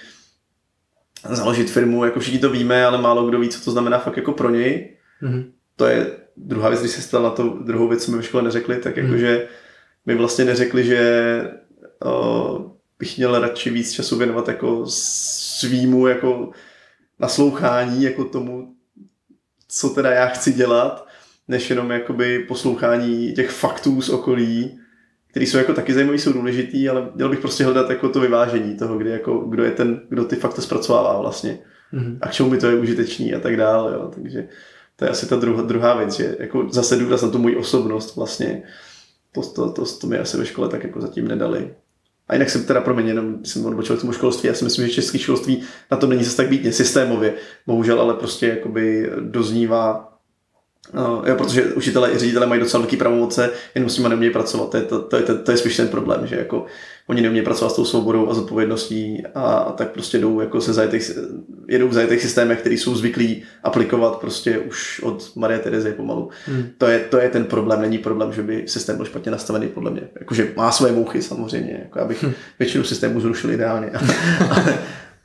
[1.29, 4.31] založit firmu, jako všichni to víme, ale málo kdo ví, co to znamená fakt jako
[4.31, 4.97] pro něj.
[5.21, 5.45] Mm-hmm.
[5.75, 8.43] To je druhá věc, když se stal na to druhou věc, co mi ve škole
[8.43, 9.47] neřekli, tak jakože mm.
[10.05, 11.41] mi vlastně neřekli, že
[12.05, 14.85] o, bych měl radši víc času věnovat jako
[15.59, 16.51] svýmu jako
[17.19, 18.73] naslouchání, jako tomu,
[19.67, 21.07] co teda já chci dělat,
[21.49, 24.79] než jenom jakoby poslouchání těch faktů z okolí,
[25.27, 28.77] který jsou jako taky zajímavý, jsou důležitý, ale měl bych prostě hledat jako to vyvážení
[28.77, 31.59] toho, kdy jako, kdo je ten, kdo ty fakta zpracovává vlastně.
[31.93, 32.17] Mm-hmm.
[32.21, 34.11] A k čemu mi to je užitečný a tak dále, jo.
[34.15, 34.47] Takže
[34.95, 38.15] to je asi ta druhá, druhá věc, že jako zase důraz na tu moji osobnost
[38.15, 38.63] vlastně,
[39.31, 41.73] to, to, to, to mi asi ve škole tak jako zatím nedali.
[42.27, 44.87] A jinak jsem teda, pro mě jenom jsem odbočil k tomu školství, já si myslím,
[44.87, 47.33] že české školství na tom není zase tak být systémově,
[47.67, 50.08] bohužel, ale prostě jakoby doznívá
[50.93, 54.71] No, jo, protože učitelé i ředitelé mají docela velký pravomoce, jenom s nimi nemějí pracovat.
[54.71, 56.65] To je, to, to, je, to, to je spíš ten problém, že jako
[57.07, 60.73] oni nemějí pracovat s tou svobodou a zodpovědností a, a tak prostě jdou jako se
[60.73, 61.11] zajetých,
[61.67, 66.29] jedou v zajetých systémech, který jsou zvyklí aplikovat prostě už od Marie Terezy pomalu.
[66.45, 66.65] Hmm.
[66.77, 69.91] To, je, to je ten problém, není problém, že by systém byl špatně nastavený podle
[69.91, 70.01] mě.
[70.19, 72.33] Jakože má své mouchy samozřejmě, jako abych hmm.
[72.59, 73.91] většinu systému zrušil ideálně.
[74.49, 74.79] ale,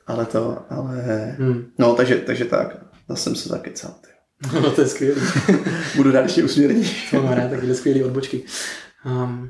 [0.07, 0.95] ale to, ale...
[1.39, 1.65] Hmm.
[1.79, 2.77] No, takže, takže tak.
[3.09, 3.91] Zase jsem se zakecal.
[4.01, 4.14] Ty.
[4.53, 5.21] No to je skvělý.
[5.95, 6.83] Budu rád, když usměrní.
[7.11, 8.43] to mám rád, takové skvělé odbočky.
[9.05, 9.49] Um,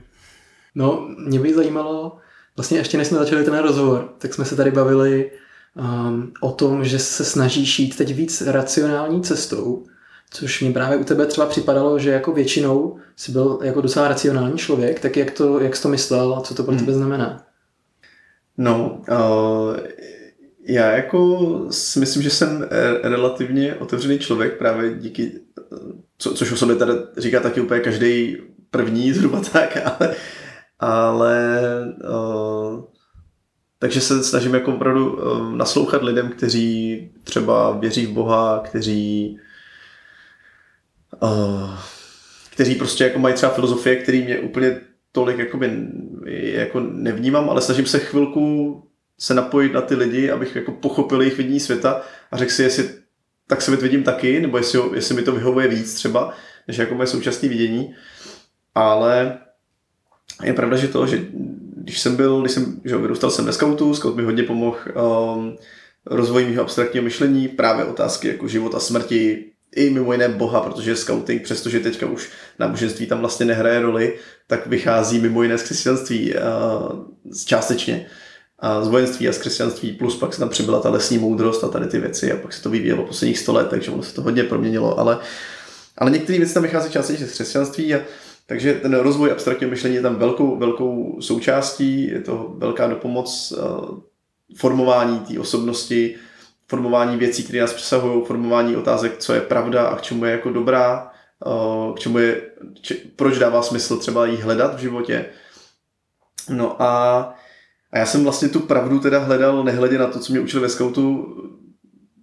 [0.75, 2.17] no, mě by zajímalo,
[2.57, 5.31] vlastně ještě než jsme začali ten rozhovor, tak jsme se tady bavili
[5.75, 9.85] um, o tom, že se snažíš jít teď víc racionální cestou,
[10.31, 14.57] což mi právě u tebe třeba připadalo, že jako většinou jsi byl jako docela racionální
[14.57, 16.79] člověk, tak jak to, jak jsi to myslel a co to pro hmm.
[16.79, 17.43] tebe znamená?
[18.57, 19.75] No, uh,
[20.67, 22.67] já jako si myslím, že jsem
[23.03, 25.31] relativně otevřený člověk právě díky,
[26.17, 28.37] co, což o sobě tady říká taky úplně každý
[28.71, 30.15] první zhruba tak, ale,
[30.79, 31.59] ale
[32.09, 32.83] uh,
[33.79, 39.39] takže se snažím jako opravdu uh, naslouchat lidem, kteří třeba věří v Boha, kteří
[41.19, 41.79] uh,
[42.49, 45.37] kteří prostě jako mají třeba filozofie, který mě úplně tolik
[46.27, 48.83] jako nevnímám, ale snažím se chvilku
[49.19, 52.01] se napojit na ty lidi, abych jako pochopil jejich vidění světa
[52.31, 52.89] a řekl si, jestli
[53.47, 56.33] tak svět vidím taky, nebo jestli, jestli mi to vyhovuje víc třeba,
[56.67, 57.95] než jako moje současné vidění.
[58.75, 59.37] Ale
[60.43, 61.25] je pravda, že to, že
[61.75, 64.77] když jsem byl, když jsem, že vyrůstal jsem ve scoutu, scout mi hodně pomohl
[65.35, 65.57] um,
[66.05, 70.95] rozvoji mého abstraktního myšlení, právě otázky jako život a smrti, i mimo jiné Boha, protože
[70.95, 76.33] scouting, přestože teďka už náboženství tam vlastně nehraje roli, tak vychází mimo jiné z křesťanství
[76.33, 76.39] uh,
[77.45, 78.05] částečně
[78.81, 81.87] z vojenství a z křesťanství, plus pak se tam přibyla ta lesní moudrost a tady
[81.87, 84.43] ty věci a pak se to vyvíjelo posledních sto let, takže ono se to hodně
[84.43, 85.17] proměnilo, ale,
[85.97, 87.99] ale některé věci tam vychází částečně z křesťanství a
[88.47, 93.99] takže ten rozvoj abstraktního myšlení je tam velkou, velkou součástí, je to velká dopomoc uh,
[94.57, 96.15] formování té osobnosti,
[96.67, 100.49] formování věcí, které nás přesahují, formování otázek, co je pravda a k čemu je jako
[100.49, 101.11] dobrá,
[101.45, 102.41] uh, k čemu je,
[103.15, 105.25] proč dává smysl třeba jí hledat v životě.
[106.49, 107.33] No a
[107.95, 110.69] a já jsem vlastně tu pravdu teda hledal, nehledě na to, co mě učil ve
[110.69, 111.35] scoutu,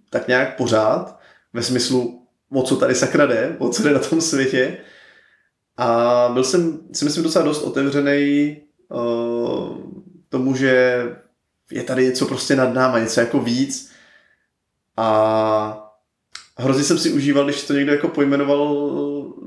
[0.09, 1.19] tak nějak pořád,
[1.53, 4.77] ve smyslu, o co tady sakra jde, o co jde na tom světě.
[5.77, 8.57] A byl jsem, si myslím, docela dost otevřený
[8.89, 9.77] uh,
[10.29, 11.03] tomu, že
[11.71, 13.91] je tady něco prostě nad náma, něco jako víc.
[14.97, 15.93] A
[16.57, 18.67] hrozně jsem si užíval, když to někdo jako pojmenoval,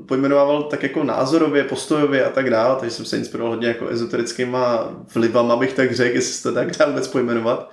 [0.07, 4.95] pojmenovával tak jako názorově, postojově a tak dále, takže jsem se inspiroval hodně jako ezoterickýma
[5.15, 7.71] vlivama, bych tak řekl, jestli se to tak dá vůbec pojmenovat.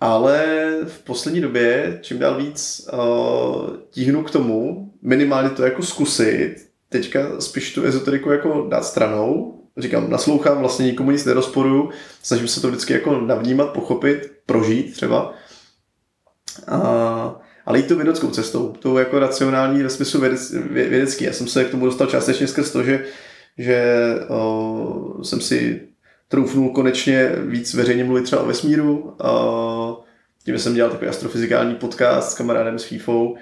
[0.00, 0.44] Ale
[0.86, 6.56] v poslední době, čím dál víc uh, tíhnu k tomu, minimálně to jako zkusit,
[6.88, 11.90] teďka spíš tu ezoteriku jako dát stranou, říkám, naslouchám, vlastně nikomu nic nerozporuju,
[12.22, 15.34] snažím se to vždycky jako navnímat, pochopit, prožít třeba.
[16.68, 21.24] A ale jít tu vědeckou cestou, tou jako racionální ve smyslu vědec, vědecký.
[21.24, 23.04] Já jsem se k tomu dostal částečně skrz to, že,
[23.58, 23.84] že
[24.28, 25.80] o, jsem si
[26.28, 29.14] troufnul konečně víc veřejně mluvit třeba o vesmíru.
[29.24, 30.00] O,
[30.44, 33.36] tím jsem dělal takový astrofyzikální podcast s kamarádem s FIFou.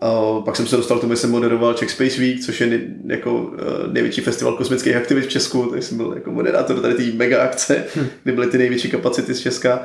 [0.00, 2.66] O, pak jsem se dostal k tomu, že jsem moderoval Czech Space Week, což je
[2.66, 3.52] nej, jako
[3.92, 7.84] největší festival kosmických aktivit v Česku, takže jsem byl jako moderátor tady té mega akce,
[7.96, 8.06] hm.
[8.22, 9.82] kdy byly ty největší kapacity z Česka.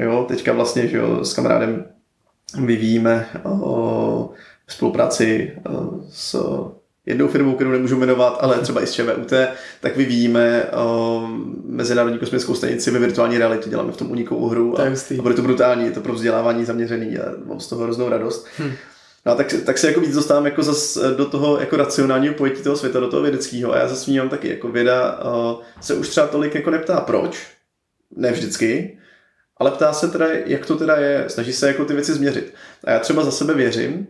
[0.00, 1.84] Jo, teďka vlastně, že jo, s kamarádem
[2.58, 4.30] vyvíjíme o
[4.68, 5.52] spolupráci
[6.10, 6.36] s
[7.06, 9.32] jednou firmou, kterou nemůžu jmenovat, ale třeba i s ČVUT,
[9.80, 11.28] tak vyvíjíme o,
[11.64, 14.82] Mezinárodní kosmickou stanici ve virtuální realitě, děláme v tom unikou hru a,
[15.18, 18.46] a bude to brutální, je to pro vzdělávání zaměřený a mám z toho hroznou radost.
[18.58, 18.72] Hmm.
[19.26, 22.76] No tak, tak se jako víc dostávám jako zas do toho jako racionálního pojetí toho
[22.76, 26.26] světa, do toho vědeckého a já zase vnímám taky, jako věda o, se už třeba
[26.26, 27.46] tolik jako neptá proč,
[28.16, 28.98] ne vždycky,
[29.62, 32.54] ale ptá se teda, jak to teda je, snaží se jako ty věci změřit.
[32.84, 34.06] A já třeba za sebe věřím,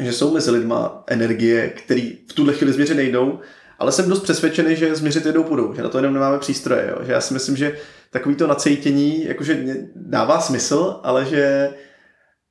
[0.00, 3.40] že jsou mezi lidma energie, které v tuhle chvíli změřit nejdou,
[3.78, 6.88] ale jsem dost přesvědčený, že změřit jednou půjdou, že na to jenom nemáme přístroje.
[6.90, 7.04] Jo?
[7.04, 7.76] Že já si myslím, že
[8.10, 11.70] takový to nacejtění jakože dává smysl, ale že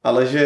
[0.04, 0.46] ale že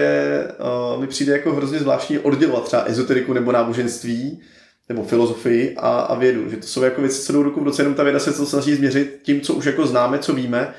[0.93, 4.41] uh, mi přijde jako hrozně zvláštní oddělovat třeba ezoteriku nebo náboženství
[4.89, 6.49] nebo filozofii a, a vědu.
[6.49, 8.45] Že to jsou jako věci, co jdou ruku v roce, jenom ta věda se to
[8.45, 10.73] snaží změřit tím, co už jako známe, co víme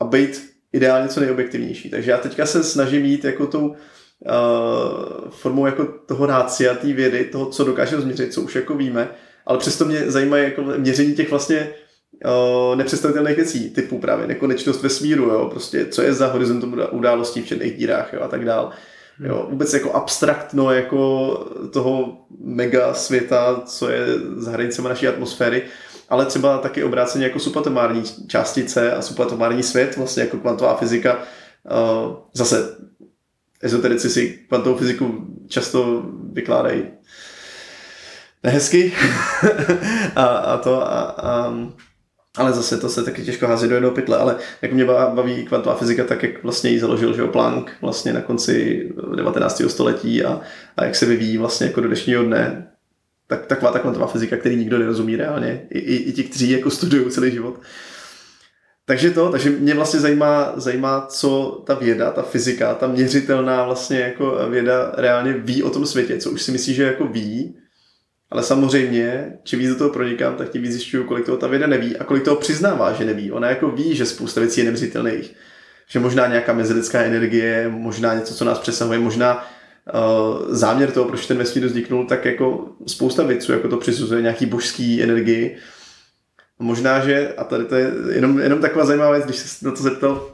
[0.00, 1.90] a být ideálně co nejobjektivnější.
[1.90, 3.74] Takže já teďka se snažím jít jako tou uh,
[5.30, 9.08] formou jako toho rácia, té vědy, toho, co dokáže změřit, co už jako víme,
[9.46, 11.70] ale přesto mě zajímají jako měření těch vlastně
[12.24, 17.46] uh, nepředstavitelných věcí, typu právě nekonečnost vesmíru, jo, prostě co je za horizontem událostí v
[17.46, 18.70] černých dírách jo, a tak dál.
[19.24, 21.28] Jo, vůbec jako abstraktno jako
[21.72, 25.62] toho mega světa, co je za hranicemi naší atmosféry,
[26.10, 31.18] ale třeba taky obráceně jako subatomární částice a subatomární svět, vlastně jako kvantová fyzika.
[31.18, 32.76] Uh, zase
[33.62, 36.84] ezoterici si kvantovou fyziku často vykládají
[38.42, 38.92] nehezky
[40.16, 41.54] a, a to a, a
[42.36, 45.74] ale zase to se taky těžko hází do jednoho pytle, ale jako mě baví kvantová
[45.74, 49.62] fyzika tak, jak vlastně ji založil že Planck vlastně na konci 19.
[49.66, 50.40] století a,
[50.76, 52.69] a jak se vyvíjí vlastně jako do dnešního dne,
[53.30, 56.70] tak taková ta kvantová fyzika, který nikdo nerozumí reálně, i, i, i ti, kteří jako
[56.70, 57.60] studují celý život.
[58.86, 64.00] Takže to, takže mě vlastně zajímá, zajímá, co ta věda, ta fyzika, ta měřitelná vlastně
[64.00, 67.56] jako věda reálně ví o tom světě, co už si myslí, že jako ví,
[68.30, 71.66] ale samozřejmě, čím víc do toho pronikám, tak tím víc zjišťuju, kolik toho ta věda
[71.66, 73.32] neví a kolik toho přiznává, že neví.
[73.32, 75.34] Ona jako ví, že spousta věcí je neměřitelných.
[75.88, 79.46] Že možná nějaká mezilidská energie, možná něco, co nás přesahuje, možná
[80.48, 85.02] záměr toho, proč ten vesmír vzniknul, tak jako spousta věců, jako to přisuzuje nějaký božský
[85.02, 85.56] energii.
[86.58, 89.82] Možná, že, a tady to je jenom, jenom taková zajímavá věc, když se na to
[89.82, 90.30] zeptal,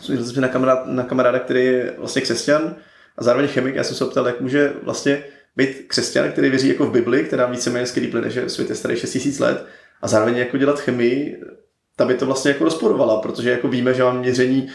[0.00, 2.74] jsem se na, kamarád, na kamaráda, který je vlastně křesťan
[3.18, 5.24] a zároveň chemik, já jsem se ptal, jak může vlastně
[5.56, 8.96] být křesťan, který věří jako v Bibli, která víceméně skvělý plyne, že svět je starý
[8.96, 9.66] 6000 let
[10.02, 11.40] a zároveň jako dělat chemii,
[11.96, 14.68] ta by to vlastně jako rozporovala, protože jako víme, že mám měření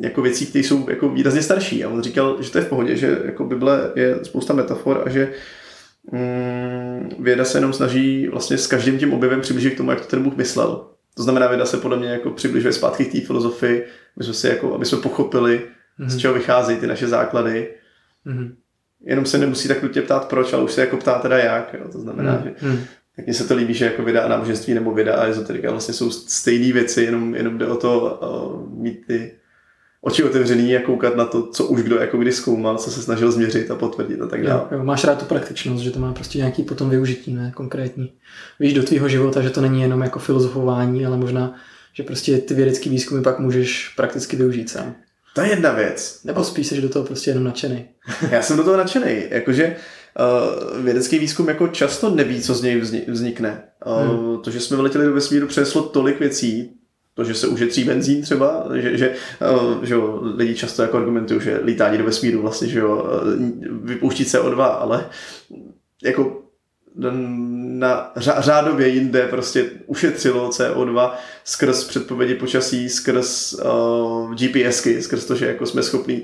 [0.00, 1.84] jako věcí, které jsou jako výrazně starší.
[1.84, 5.08] A on říkal, že to je v pohodě, že jako Bible je spousta metafor a
[5.08, 5.32] že
[6.12, 10.06] mm, věda se jenom snaží vlastně s každým tím objevem přiblížit k tomu, jak to
[10.06, 10.86] ten Bůh myslel.
[11.14, 13.86] To znamená, věda se podle mě jako přibližuje zpátky k té filozofii,
[14.16, 16.08] aby jsme, si jako, aby jsme pochopili, mm-hmm.
[16.08, 16.20] z mhm.
[16.20, 17.68] čeho vycházejí ty naše základy.
[18.26, 18.52] Mm-hmm
[19.00, 21.74] jenom se nemusí tak nutně ptát proč, ale už se jako ptá teda jak.
[21.74, 21.88] Jo.
[21.92, 22.76] To znamená, hmm.
[22.76, 22.84] že
[23.16, 25.94] tak mně se to líbí, že jako věda a náboženství nebo věda a ezoterika vlastně
[25.94, 29.32] jsou stejné věci, jenom, jenom jde o to uh, mít ty
[30.00, 33.32] oči otevřený a koukat na to, co už kdo jako kdy zkoumal, co se snažil
[33.32, 34.60] změřit a potvrdit a tak dále.
[34.70, 38.12] Jo, jo, máš rád tu praktičnost, že to má prostě nějaký potom využití, ne konkrétní.
[38.60, 41.54] Víš do tvýho života, že to není jenom jako filozofování, ale možná,
[41.92, 44.94] že prostě ty vědecké výzkumy pak můžeš prakticky využít sám.
[45.34, 46.20] To je jedna věc.
[46.24, 47.84] Nebo spíš jsi do toho prostě jenom nadšený.
[48.30, 49.22] Já jsem do toho nadšený.
[49.30, 49.76] Jakože
[50.76, 53.62] uh, vědecký výzkum jako často neví, co z něj vznikne.
[53.86, 54.42] Uh, hmm.
[54.42, 56.77] To, že jsme vyletěli do vesmíru, přineslo tolik věcí,
[57.18, 59.14] to, že se ušetří benzín třeba, že, že,
[59.52, 63.22] uh, že jo, lidi často jako argumentují, že lítání do vesmíru vlastně, že jo,
[63.82, 65.08] vypouští CO2, ale
[66.04, 66.42] jako
[67.78, 71.10] na řádově jinde prostě ušetřilo CO2
[71.44, 76.22] skrz předpovědi počasí, skrz uh, GPSky, skrz to, že jako jsme schopní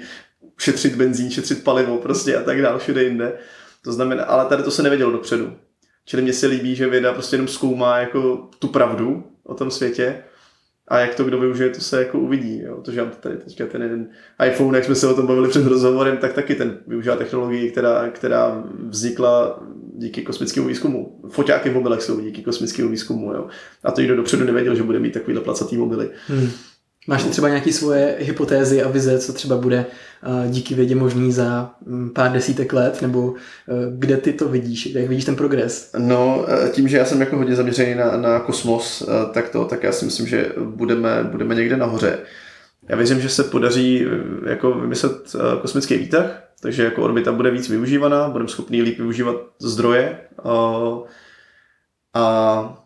[0.58, 3.32] šetřit benzín, šetřit palivo prostě a tak dále všude jinde.
[3.84, 5.56] To znamená, ale tady to se nevědělo dopředu.
[6.06, 10.22] Čili mně se líbí, že věda prostě jenom zkoumá jako tu pravdu o tom světě
[10.88, 12.62] a jak to kdo využije, to se jako uvidí.
[12.62, 12.80] Jo?
[12.82, 14.08] To, že tady teďka ten jeden
[14.46, 18.08] iPhone, jak jsme se o tom bavili před rozhovorem, tak taky ten využívá technologii, která,
[18.08, 19.62] která vznikla
[19.96, 21.20] díky kosmickému výzkumu.
[21.28, 23.32] Foťáky v mobilech jsou díky kosmickému výzkumu.
[23.32, 23.46] Jo?
[23.84, 26.10] A to nikdo dopředu nevěděl, že bude mít takovýhle placatý mobily.
[26.26, 26.48] Hmm.
[27.06, 29.86] Máš třeba nějaké svoje hypotézy a vize, co třeba bude
[30.26, 33.36] uh, díky vědě možný za um, pár desítek let, nebo uh,
[33.98, 35.92] kde ty to vidíš, jak vidíš ten progres?
[35.98, 39.82] No, uh, tím, že já jsem jako hodně zaměřený na, na kosmos, tak to, tak
[39.82, 42.18] já si myslím, že budeme, budeme někde nahoře.
[42.88, 44.06] Já věřím, že se podaří
[44.46, 50.18] jako vymyslet kosmický výtah, takže jako orbita bude víc využívaná, budeme schopni líp využívat zdroje
[52.14, 52.83] a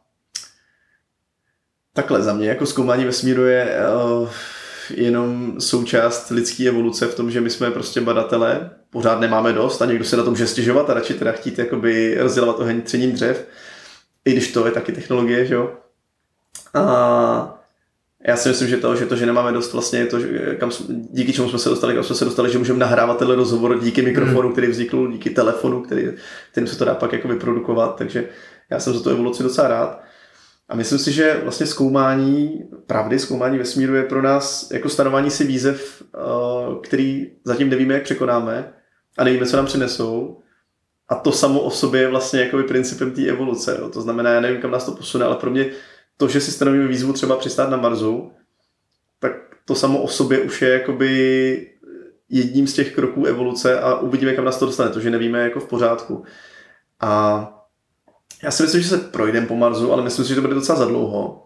[1.98, 3.76] Takhle, za mě jako zkoumání vesmíru je
[4.20, 4.28] uh,
[4.90, 9.86] jenom součást lidské evoluce v tom, že my jsme prostě badatelé, pořád nemáme dost a
[9.86, 13.46] někdo se na tom může stěžovat a radši teda chtít jakoby rozdělovat oheň třením dřev,
[14.24, 15.72] i když to je taky technologie, že jo.
[16.74, 17.60] A
[18.26, 20.70] já si myslím, že to, že to, že nemáme dost vlastně je to, že kam,
[20.88, 24.02] díky čemu jsme se dostali, kam jsme se dostali, že můžeme nahrávat tenhle rozhovor díky
[24.02, 24.52] mikrofonu, hmm.
[24.52, 26.08] který vznikl, díky telefonu, který,
[26.52, 28.28] kterým se to dá pak jako vyprodukovat, takže
[28.70, 30.07] já jsem za to evoluci docela rád.
[30.68, 35.44] A myslím si, že vlastně zkoumání pravdy, zkoumání vesmíru je pro nás jako stanování si
[35.44, 36.18] výzev, eh,
[36.82, 38.72] který zatím nevíme, jak překonáme
[39.18, 40.40] a nevíme, co nám přinesou.
[41.08, 43.76] A to samo o sobě je vlastně jako principem té evoluce.
[43.80, 43.88] Jo.
[43.88, 45.70] To znamená, já nevím, kam nás to posune, ale pro mě
[46.16, 48.32] to, že si stanovíme výzvu třeba přistát na Marsu,
[49.18, 49.32] tak
[49.64, 51.70] to samo o sobě už je jakoby
[52.28, 54.90] jedním z těch kroků evoluce a uvidíme, kam nás to dostane.
[54.90, 56.24] To, že nevíme, jako v pořádku.
[57.00, 57.57] A
[58.42, 60.78] já si myslím, že se projdeme po Marsu, ale myslím si, že to bude docela
[60.78, 61.44] za dlouho.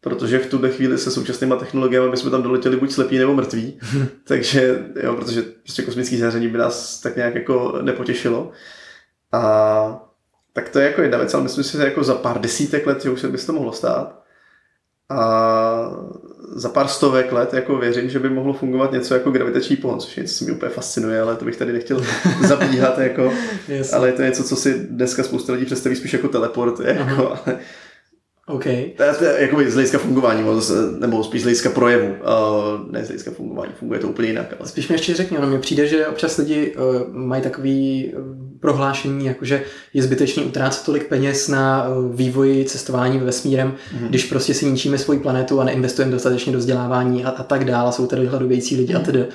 [0.00, 3.80] protože v tuhle chvíli se současnýma technologiemi bychom tam doletěli buď slepí nebo mrtví,
[4.24, 8.50] takže jo, protože prostě kosmické záření by nás tak nějak jako nepotěšilo.
[9.32, 10.12] A
[10.52, 13.02] tak to je jako jedna věc, ale myslím si, že jako za pár desítek let,
[13.02, 14.22] že už se by to mohlo stát.
[15.08, 15.90] A
[16.54, 20.16] za pár stovek let jako věřím, že by mohlo fungovat něco jako gravitační pohon, což
[20.16, 22.04] je něco, co mě úplně fascinuje, ale to bych tady nechtěl
[22.46, 23.32] zabíhat, jako,
[23.68, 23.92] yes.
[23.92, 27.58] ale je to něco, co si dneska spousta lidí představí spíš jako teleport, jako, ale
[28.46, 28.64] OK.
[28.96, 30.44] To je, jakoby z hlediska fungování,
[30.98, 34.54] nebo spíš z hlediska projevu, uh, ne z hlediska fungování, funguje to úplně jinak.
[34.58, 34.68] Ale...
[34.68, 39.26] Spíš mi ještě řekni, ono mi přijde, že občas lidi uh, mají takový uh, prohlášení,
[39.26, 39.62] jako že
[39.94, 44.08] je zbytečný utrácet tolik peněz na uh, vývoj cestování vesmírem, mm-hmm.
[44.08, 47.92] když prostě si ničíme svoji planetu a neinvestujeme dostatečně do vzdělávání a, a tak dále,
[47.92, 48.96] jsou tady hladovějící lidi mm-hmm.
[48.96, 49.06] a mhm.
[49.06, 49.26] tedy.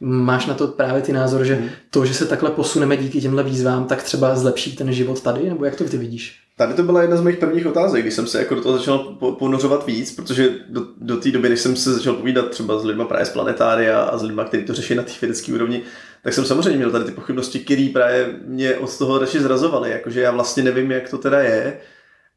[0.00, 1.68] Máš na to právě ty názor, že mm-hmm.
[1.90, 5.64] to, že se takhle posuneme díky těmhle výzvám, tak třeba zlepší ten život tady, nebo
[5.64, 6.44] jak to ty vidíš?
[6.56, 8.98] Tady to byla jedna z mých prvních otázek, když jsem se jako do toho začal
[9.38, 13.04] ponořovat víc, protože do, do té doby, než jsem se začal povídat třeba s lidmi
[13.08, 15.82] právě z planetária a s lidmi, kteří to řeší na té vědecké úrovni,
[16.24, 20.20] tak jsem samozřejmě měl tady ty pochybnosti, které právě mě od toho radši zrazovaly, jakože
[20.20, 21.80] já vlastně nevím, jak to teda je,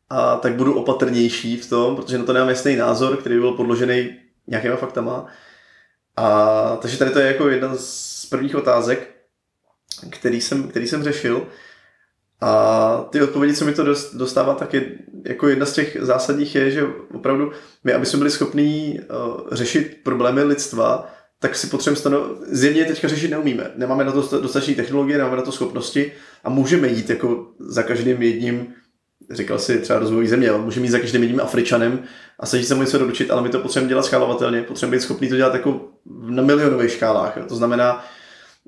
[0.09, 3.51] a tak budu opatrnější v tom, protože na to nemám jasný názor, který by byl
[3.51, 5.25] podložený nějakýma faktama.
[6.15, 9.15] A takže tady to je jako jedna z prvních otázek,
[10.09, 11.47] který jsem, který jsem řešil.
[12.41, 13.83] A ty odpovědi, co mi to
[14.13, 14.91] dostává, tak je
[15.25, 17.51] jako jedna z těch zásadních je, že opravdu
[17.83, 22.23] my, aby jsme byli schopní uh, řešit problémy lidstva, tak si potřebujeme stanov...
[22.51, 23.71] Zjevně teďka řešit neumíme.
[23.75, 26.11] Nemáme na to dostatečné technologie, nemáme na to schopnosti
[26.43, 28.73] a můžeme jít jako za každým jedním,
[29.31, 32.03] říkal si třeba rozvojový země, ale můžeme jít za každým jedním Afričanem
[32.39, 35.29] a snažit se mu něco doručit, ale my to potřebujeme dělat skálovatelně, potřebujeme být schopni
[35.29, 35.81] to dělat jako
[36.29, 37.37] na milionových škálách.
[37.37, 37.43] Jo.
[37.47, 38.05] To znamená,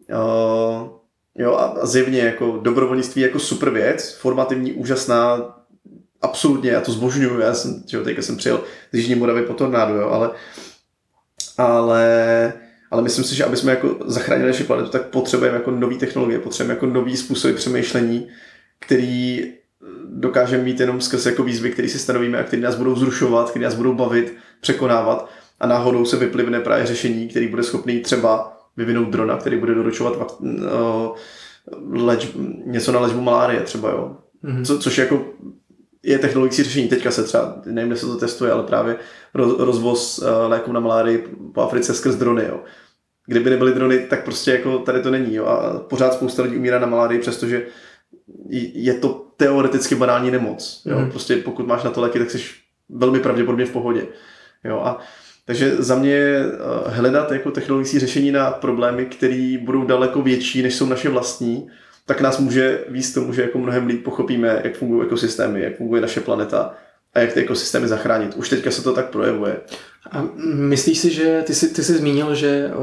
[0.09, 0.99] uh,
[1.39, 5.55] Jo, a zjevně jako dobrovolnictví jako super věc, formativní, úžasná,
[6.21, 9.93] absolutně, já to zbožňuju, já jsem, že teďka jsem přijel z Jižní Moravy po tornádu,
[9.93, 10.31] jo, ale,
[11.59, 12.53] ale,
[12.91, 16.39] ale myslím si, že aby jsme jako zachránili naši planetu, tak potřebujeme jako nové technologie,
[16.39, 18.27] potřebujeme jako nový způsoby přemýšlení,
[18.79, 19.43] který
[20.05, 23.65] dokážeme mít jenom skrz jako výzvy, které si stanovíme a které nás budou zrušovat, které
[23.65, 25.29] nás budou bavit, překonávat
[25.59, 30.37] a náhodou se vyplivne právě řešení, který bude schopný třeba vyvinout drona, který bude doručovat
[30.39, 30.55] uh,
[31.91, 32.27] leč,
[32.65, 34.17] něco na léčbu malárie třeba, jo.
[34.43, 34.65] Mm-hmm.
[34.65, 35.25] Co, což jako
[36.03, 36.87] je technologické řešení.
[36.87, 38.95] Teďka se třeba, nevím, kde se to testuje, ale právě
[39.33, 42.63] rozvoz uh, léků na malárii po Africe skrz drony, jo.
[43.25, 45.45] Kdyby nebyly drony, tak prostě jako tady to není, jo.
[45.45, 47.65] A pořád spousta lidí umírá na malárii, přestože
[48.73, 50.97] je to teoreticky banální nemoc, jo.
[50.97, 51.11] Mm-hmm.
[51.11, 52.39] Prostě pokud máš na to léky, tak jsi
[52.89, 54.07] velmi pravděpodobně v pohodě,
[54.63, 54.81] jo.
[54.83, 54.99] A
[55.45, 56.45] takže za mě eh,
[56.85, 61.67] hledat jako technologické řešení na problémy, které budou daleko větší, než jsou naše vlastní,
[62.09, 66.01] tak nás může víc tomu, že jako mnohem líp pochopíme, jak fungují ekosystémy, jak funguje
[66.01, 66.73] naše planeta
[67.13, 68.35] a jak ty ekosystémy zachránit.
[68.35, 69.57] Už teďka se to tak projevuje.
[70.11, 72.73] A myslíš si, že ty jsi, ty jsi zmínil, že eh,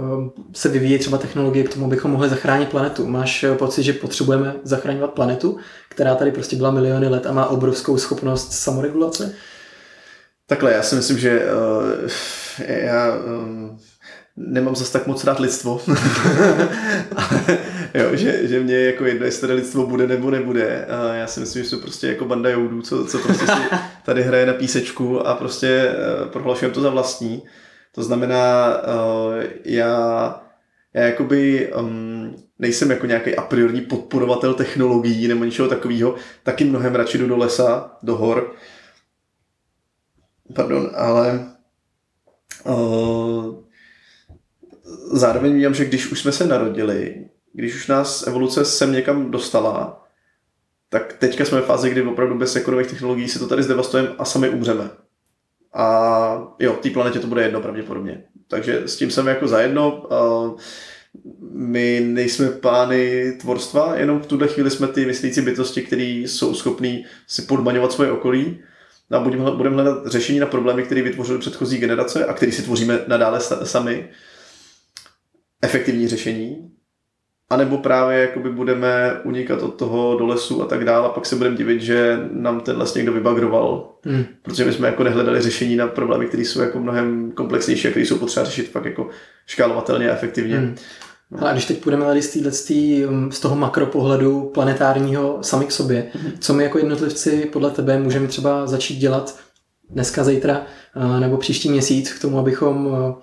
[0.53, 3.07] se vyvíjí třeba technologie k tomu, abychom mohli zachránit planetu.
[3.07, 5.59] Máš eh, pocit, že potřebujeme zachraňovat planetu,
[5.89, 9.35] která tady prostě byla miliony let a má obrovskou schopnost samoregulace?
[10.47, 12.11] Takhle, já si myslím, že uh,
[12.68, 13.79] já um,
[14.37, 15.81] nemám zase tak moc rád lidstvo.
[18.03, 20.85] jo, že, že mě jako jedno, jestli tady lidstvo bude nebo nebude.
[20.85, 23.53] A já si myslím, že jsou prostě jako banda joudů, co, co prostě si
[24.05, 25.91] tady hraje na písečku a prostě
[26.23, 27.43] uh, prohlašujeme to za vlastní.
[27.95, 30.43] To znamená, uh, já,
[30.95, 36.95] já jakoby um, nejsem jako nějaký a priori podporovatel technologií nebo něčeho takového, taky mnohem
[36.95, 38.55] radši jdu do lesa, do hor,
[40.55, 41.47] Pardon, ale
[42.65, 43.65] uh,
[45.13, 50.05] zároveň vím, že když už jsme se narodili, když už nás evoluce sem někam dostala,
[50.89, 54.09] tak teďka jsme v fázi, kdy opravdu bez jako nových technologií si to tady zdevastujeme
[54.19, 54.91] a sami umřeme.
[55.75, 58.25] A jo, té planetě to bude jedno pravděpodobně.
[58.49, 60.09] Takže s tím jsem jako zajedno.
[61.53, 67.05] My nejsme pány tvorstva, jenom v tuhle chvíli jsme ty myslící bytosti, které jsou schopní
[67.27, 68.63] si podmaňovat svoje okolí
[69.11, 72.99] a budeme, budeme hledat řešení na problémy, které vytvořily předchozí generace a které si tvoříme
[73.07, 74.09] nadále sami.
[75.63, 76.76] Efektivní řešení.
[77.51, 81.27] A nebo právě jakoby budeme unikat od toho do lesu a tak dále a pak
[81.27, 83.91] se budeme divit, že nám ten les někdo vybagroval.
[84.05, 84.25] Hmm.
[84.43, 88.07] Protože my jsme jako nehledali řešení na problémy, které jsou jako mnohem komplexnější a které
[88.07, 89.09] jsou potřeba řešit fakt jako
[89.47, 90.59] škálovatelně a efektivně.
[90.59, 90.75] Hmm.
[91.31, 91.47] No.
[91.47, 96.07] A když teď půjdeme tady z, týhletý, um, z toho makropohledu planetárního sami k sobě,
[96.15, 96.33] mm-hmm.
[96.39, 99.39] co my jako jednotlivci podle tebe můžeme třeba začít dělat
[99.91, 100.63] dneska, zítra
[100.97, 103.15] uh, nebo příští měsíc k tomu, abychom uh,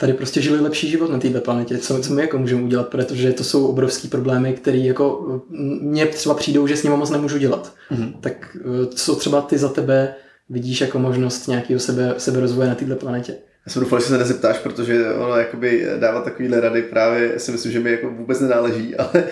[0.00, 1.78] tady prostě žili lepší život na této planetě.
[1.78, 5.40] Co, co my jako můžeme udělat, protože to jsou obrovský problémy, které jako
[5.80, 7.74] mně třeba přijdou, že s nimi moc nemůžu dělat.
[7.92, 8.12] Mm-hmm.
[8.20, 8.56] Tak
[8.94, 10.14] co třeba ty za tebe
[10.48, 13.32] vidíš jako možnost nějakého sebe, seberozvoje na této planetě?
[13.66, 17.72] Já jsem doufal, že se nezeptáš, protože ono jakoby dávat takovýhle rady právě si myslím,
[17.72, 19.24] že mi jako vůbec nenáleží, ale,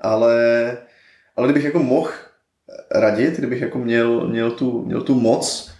[0.00, 0.76] ale,
[1.36, 2.10] ale kdybych jako mohl
[2.90, 5.75] radit, kdybych jako měl, měl, tu, měl tu moc,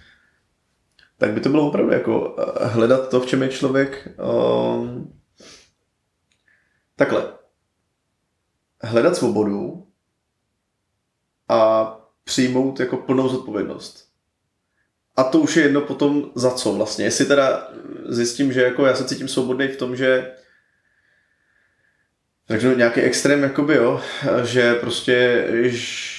[1.19, 5.21] tak by to bylo opravdu jako hledat to, v čem je člověk um,
[6.97, 7.33] takhle.
[8.83, 9.87] Hledat svobodu
[11.49, 11.93] a
[12.25, 14.07] přijmout jako plnou zodpovědnost.
[15.17, 17.05] A to už je jedno potom za co vlastně.
[17.05, 17.69] Jestli teda
[18.09, 20.33] zjistím, že jako já se cítím svobodný v tom, že
[22.47, 24.01] takže nějaký extrém, jakoby jo,
[24.45, 25.47] že prostě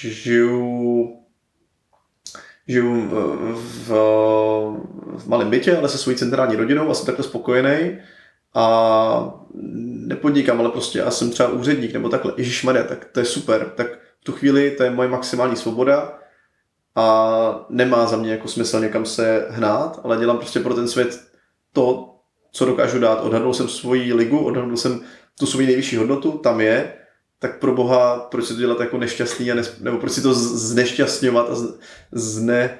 [0.00, 1.18] žiju
[2.68, 3.08] žiju
[3.54, 3.88] v,
[5.16, 7.98] v malém bytě, ale se svojí centrální rodinou a jsem takhle spokojený
[8.54, 9.34] a
[10.06, 13.86] nepodnikám, ale prostě já jsem třeba úředník nebo takhle, Ježíš tak to je super, tak
[14.20, 16.18] v tu chvíli to je moje maximální svoboda
[16.94, 21.20] a nemá za mě jako smysl někam se hnát, ale dělám prostě pro ten svět
[21.72, 22.14] to,
[22.52, 23.20] co dokážu dát.
[23.20, 25.00] Odhadnul jsem svoji ligu, odhadnul jsem
[25.38, 26.94] tu svoji nejvyšší hodnotu, tam je,
[27.38, 30.34] tak pro boha, proč si to dělat jako nešťastný, a ne, nebo proč si to
[30.34, 31.54] znešťastňovat a
[32.12, 32.78] zne,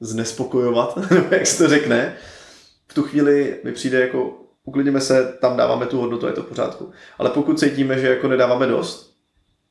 [0.00, 2.16] znespokojovat, nebo jak se to řekne.
[2.86, 6.46] V tu chvíli mi přijde jako uklidněme se, tam dáváme tu hodnotu, je to v
[6.46, 6.90] pořádku.
[7.18, 9.16] Ale pokud cítíme, že jako nedáváme dost,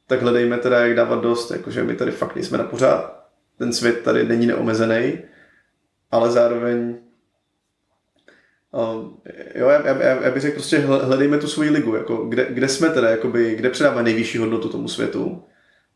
[0.07, 4.03] tak hledejme teda, jak dávat dost, jakože my tady fakt nejsme na pořád, ten svět
[4.03, 5.19] tady není neomezený,
[6.11, 6.97] ale zároveň
[9.55, 12.89] jo, já, já, já bych řekl prostě hledejme tu svoji ligu, jako kde, kde jsme
[12.89, 15.43] teda, jakoby, kde předáváme nejvyšší hodnotu tomu světu,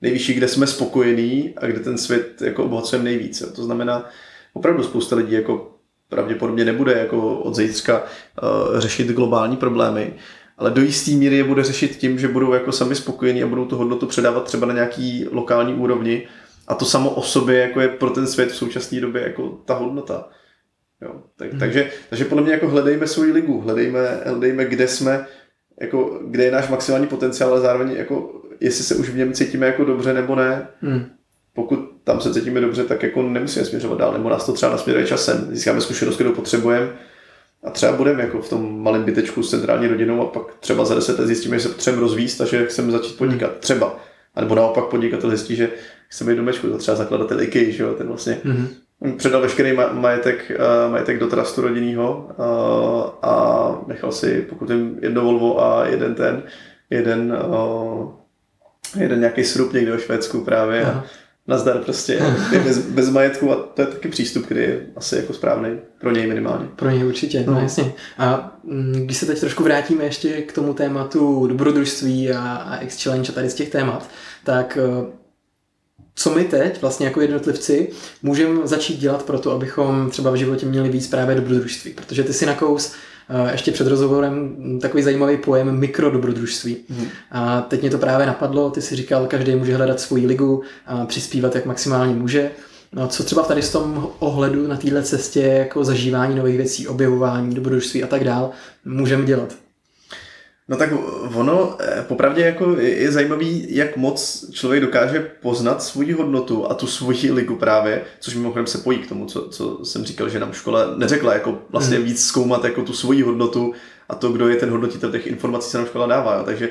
[0.01, 3.47] nejvyšší, kde jsme spokojení a kde ten svět jako obohacujeme nejvíce.
[3.47, 4.09] To znamená,
[4.53, 5.77] opravdu spousta lidí jako
[6.09, 10.13] pravděpodobně nebude jako od zítřka uh, řešit globální problémy,
[10.57, 13.65] ale do jisté míry je bude řešit tím, že budou jako sami spokojení a budou
[13.65, 16.27] tu hodnotu předávat třeba na nějaký lokální úrovni
[16.67, 19.73] a to samo o sobě jako je pro ten svět v současné době jako ta
[19.73, 20.29] hodnota.
[21.01, 21.59] Jo, tak, hmm.
[21.59, 25.25] takže, takže podle mě jako hledejme svoji ligu, hledejme, hledejme kde jsme,
[25.81, 29.65] jako, kde je náš maximální potenciál, ale zároveň jako, jestli se už v něm cítíme
[29.65, 30.67] jako dobře nebo ne.
[30.81, 31.05] Hmm.
[31.53, 35.07] Pokud tam se cítíme dobře, tak jako nemusíme směřovat dál, nebo nás to třeba nasměruje
[35.07, 35.47] časem.
[35.51, 36.89] Získáme zkušenost, kterou potřebujeme
[37.63, 40.95] a třeba budeme jako v tom malém bytečku s centrální rodinou a pak třeba za
[40.95, 43.57] deset let zjistíme, že se potřebujeme rozvíjet a že chceme začít podnikat.
[43.59, 43.99] Třeba.
[44.35, 45.69] A nebo naopak podnikatel zjistí, že
[46.07, 48.67] chce být domečku, to třeba zakladatel IKEA, že jo, ten vlastně mm-hmm.
[49.17, 50.51] Předal veškerý majetek,
[50.85, 56.15] uh, majetek do trustu rodinného uh, a nechal si, pokud jim jedno Volvo a jeden
[56.15, 56.43] ten,
[56.89, 58.11] jeden, uh,
[58.99, 61.05] jeden nějaký srub někde ve Švédsku právě Aha.
[61.47, 62.19] nazdar prostě,
[62.63, 66.27] bez, bez majetku a to je taky přístup, který je asi jako správný pro něj
[66.27, 66.67] minimálně.
[66.75, 67.93] Pro něj určitě, no, no jasně.
[68.17, 73.31] A mm, když se teď trošku vrátíme ještě k tomu tématu dobrodružství a, a X-Challenge
[73.31, 74.09] a tady z těch témat,
[74.43, 74.77] tak
[76.15, 77.89] co my teď vlastně jako jednotlivci
[78.23, 81.93] můžeme začít dělat pro to, abychom třeba v životě měli víc právě dobrodružství.
[81.93, 82.93] Protože ty si nakous
[83.29, 86.77] eh, ještě před rozhovorem takový zajímavý pojem mikrodobrodružství.
[86.89, 87.05] Mm.
[87.31, 91.05] A teď mě to právě napadlo, ty si říkal, každý může hledat svoji ligu a
[91.05, 92.51] přispívat, jak maximálně může.
[92.93, 97.55] No, co třeba tady v tom ohledu na této cestě jako zažívání nových věcí, objevování,
[97.55, 98.51] dobrodružství a tak dál
[98.85, 99.55] můžeme dělat?
[100.71, 100.89] No tak
[101.35, 106.87] ono, eh, popravdě jako je zajímavý, jak moc člověk dokáže poznat svoji hodnotu a tu
[106.87, 110.53] svoji ligu právě, což mimochodem se pojí k tomu, co, co jsem říkal, že nám
[110.53, 112.05] škola neřekla, jako vlastně hmm.
[112.05, 113.73] víc zkoumat jako tu svoji hodnotu
[114.09, 116.35] a to, kdo je ten hodnotitel těch informací, se nám škola dává.
[116.35, 116.43] Jo.
[116.45, 116.69] Takže,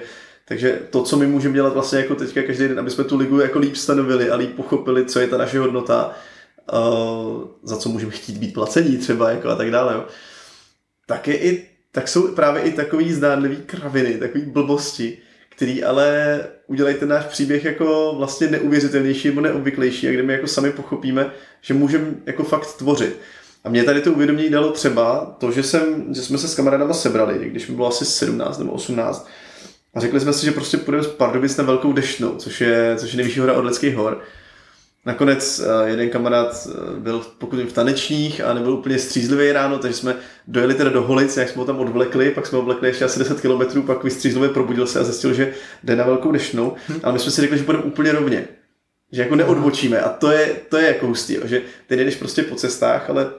[0.48, 3.40] takže to, co my můžeme dělat vlastně jako teďka každý den, aby jsme tu ligu
[3.40, 6.14] jako líp stanovili a líp pochopili, co je ta naše hodnota,
[6.72, 9.94] uh, za co můžeme chtít být placení třeba jako a tak dále.
[9.94, 10.05] Jo.
[11.07, 15.18] Tak je i tak jsou právě i takový zdánlivý kraviny, takový blbosti,
[15.49, 20.47] který ale udělají ten náš příběh jako vlastně neuvěřitelnější nebo neobvyklejší a kde my jako
[20.47, 21.30] sami pochopíme,
[21.61, 23.16] že můžeme jako fakt tvořit.
[23.64, 26.95] A mě tady to uvědomění dalo třeba to, že, jsem, že jsme se s kamarádama
[26.95, 29.28] sebrali, když mi bylo asi 17 nebo 18
[29.95, 33.12] a řekli jsme si, že prostě půjdeme z Pardubic na Velkou deštnou, což je, což
[33.12, 34.22] je nejvyšší hora Orleckých hor
[35.07, 39.96] Nakonec eh, jeden kamarád eh, byl pokud v tanečních a nebyl úplně střízlivý ráno, takže
[39.96, 40.16] jsme
[40.48, 43.18] dojeli teda do Holic, jak jsme ho tam odvlekli, pak jsme ho odvlekli ještě asi
[43.18, 46.74] 10 km, pak vystřízlivě probudil se a zjistil, že jde na velkou dešnou.
[46.88, 47.01] Hm.
[47.03, 48.48] Ale my jsme si řekli, že budeme úplně rovně.
[49.12, 52.55] Že jako neodbočíme a to je, to je jako hustý, že ty jdeš prostě po
[52.55, 53.30] cestách, ale,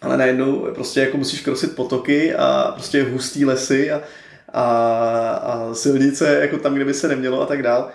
[0.00, 4.02] ale najednou prostě jako musíš krosit potoky a prostě hustý lesy a,
[4.52, 4.62] a,
[5.30, 7.90] a silnice jako tam, kde by se nemělo a tak dál.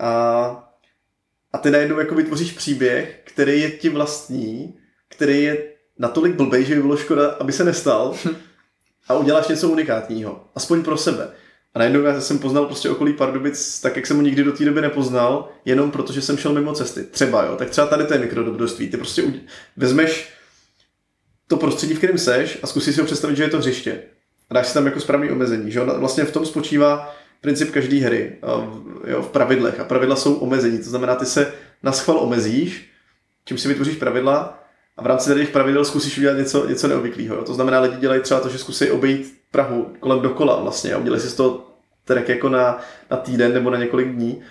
[0.00, 0.69] A
[1.52, 4.74] a ty najednou jako vytvoříš příběh, který je ti vlastní,
[5.08, 5.64] který je
[5.98, 8.14] natolik blbej, že by bylo škoda, aby se nestal
[9.08, 10.44] a uděláš něco unikátního.
[10.54, 11.28] Aspoň pro sebe.
[11.74, 14.64] A najednou já jsem poznal prostě okolí Pardubic tak, jak jsem ho nikdy do té
[14.64, 17.04] doby nepoznal, jenom protože jsem šel mimo cesty.
[17.04, 18.88] Třeba jo, tak třeba tady to je mikrodobrodství.
[18.88, 19.22] Ty prostě
[19.76, 20.30] vezmeš
[21.46, 24.02] to prostředí, v kterém seš a zkusíš si ho představit, že je to hřiště.
[24.50, 25.70] A dáš si tam jako správný omezení.
[25.70, 25.80] Že?
[25.80, 28.36] Vlastně v tom spočívá princip každé hry
[29.06, 29.80] jo, v pravidlech.
[29.80, 30.78] A pravidla jsou omezení.
[30.78, 32.90] To znamená, ty se na schval omezíš,
[33.44, 34.64] čím si vytvoříš pravidla
[34.96, 37.42] a v rámci těch pravidel zkusíš udělat něco, něco neobvyklého.
[37.44, 41.22] To znamená, lidi dělají třeba to, že zkusí obejít Prahu kolem dokola vlastně a udělají
[41.22, 41.66] si z toho
[42.04, 42.80] trek jako na,
[43.10, 44.42] na týden nebo na několik dní.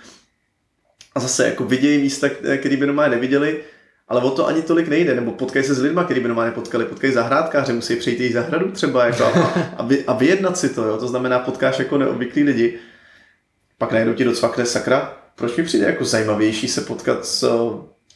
[1.14, 3.64] A zase jako vidějí místa, které by normálně neviděli,
[4.10, 6.84] ale o to ani tolik nejde, nebo potkají se s lidmi, který by normálně potkali,
[6.84, 10.84] potkají zahrádkáře, musí přejít jejich zahradu třeba jako a, a, vy, a vyjednat si to,
[10.84, 10.96] jo?
[10.96, 12.78] to znamená potkáš jako neobvyklí lidi,
[13.78, 17.48] pak najednou ti docvakne sakra, proč mi přijde jako zajímavější se potkat s,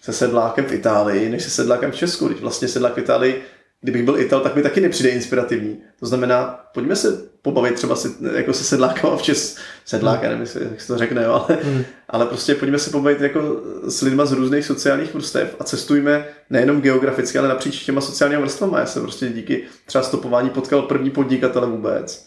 [0.03, 3.43] se sedlákem v Itálii, než se sedlákem v Česku, když vlastně sedlák v Itálii
[3.85, 5.83] kdybych byl Ital, tak mi taky nepřijde inspirativní.
[6.01, 10.31] To znamená, pojďme se pobavit třeba si, jako se sedlákama v Čes, sedlák, hmm.
[10.31, 11.85] nevím, jak se to řekne, jo, ale, hmm.
[12.09, 16.81] ale prostě pojďme se pobavit jako s lidma z různých sociálních vrstev a cestujme nejenom
[16.81, 18.79] geograficky, ale napříč těma sociálními vrstvama.
[18.79, 22.27] Já jsem prostě díky třeba stopování potkal první podnikatele vůbec.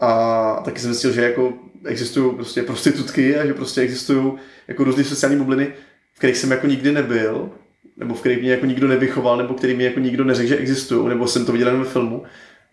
[0.00, 1.52] A taky jsem zjistil, že jako
[1.84, 4.32] existují prostě prostitutky a že prostě existují
[4.68, 5.74] jako různé sociální bubliny,
[6.14, 7.50] v kterých jsem jako nikdy nebyl
[7.96, 11.08] nebo v kterých mě jako nikdo nevychoval, nebo který mi jako nikdo neřekl, že existují,
[11.08, 12.22] nebo jsem to viděl jenom ve filmu.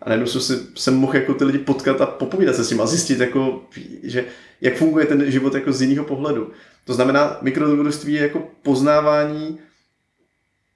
[0.01, 2.81] A najednou jsem, si, jsem mohl jako ty lidi potkat a popovídat se s ním
[2.81, 3.61] a zjistit, jako,
[4.03, 4.25] že,
[4.61, 6.51] jak funguje ten život jako z jiného pohledu.
[6.85, 9.59] To znamená, mikrodobrodství je jako poznávání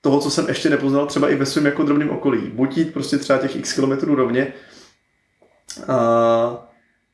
[0.01, 2.41] toho, co jsem ještě nepoznal, třeba i ve svém jako drobném okolí.
[2.53, 4.53] Buď jít prostě třeba těch x kilometrů rovně,
[5.87, 6.71] a,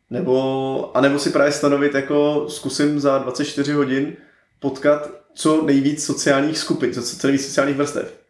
[0.10, 4.14] nebo, a nebo si právě stanovit, jako zkusím za 24 hodin
[4.60, 8.22] potkat co nejvíc sociálních skupin, co, co nejvíc sociálních vrstev.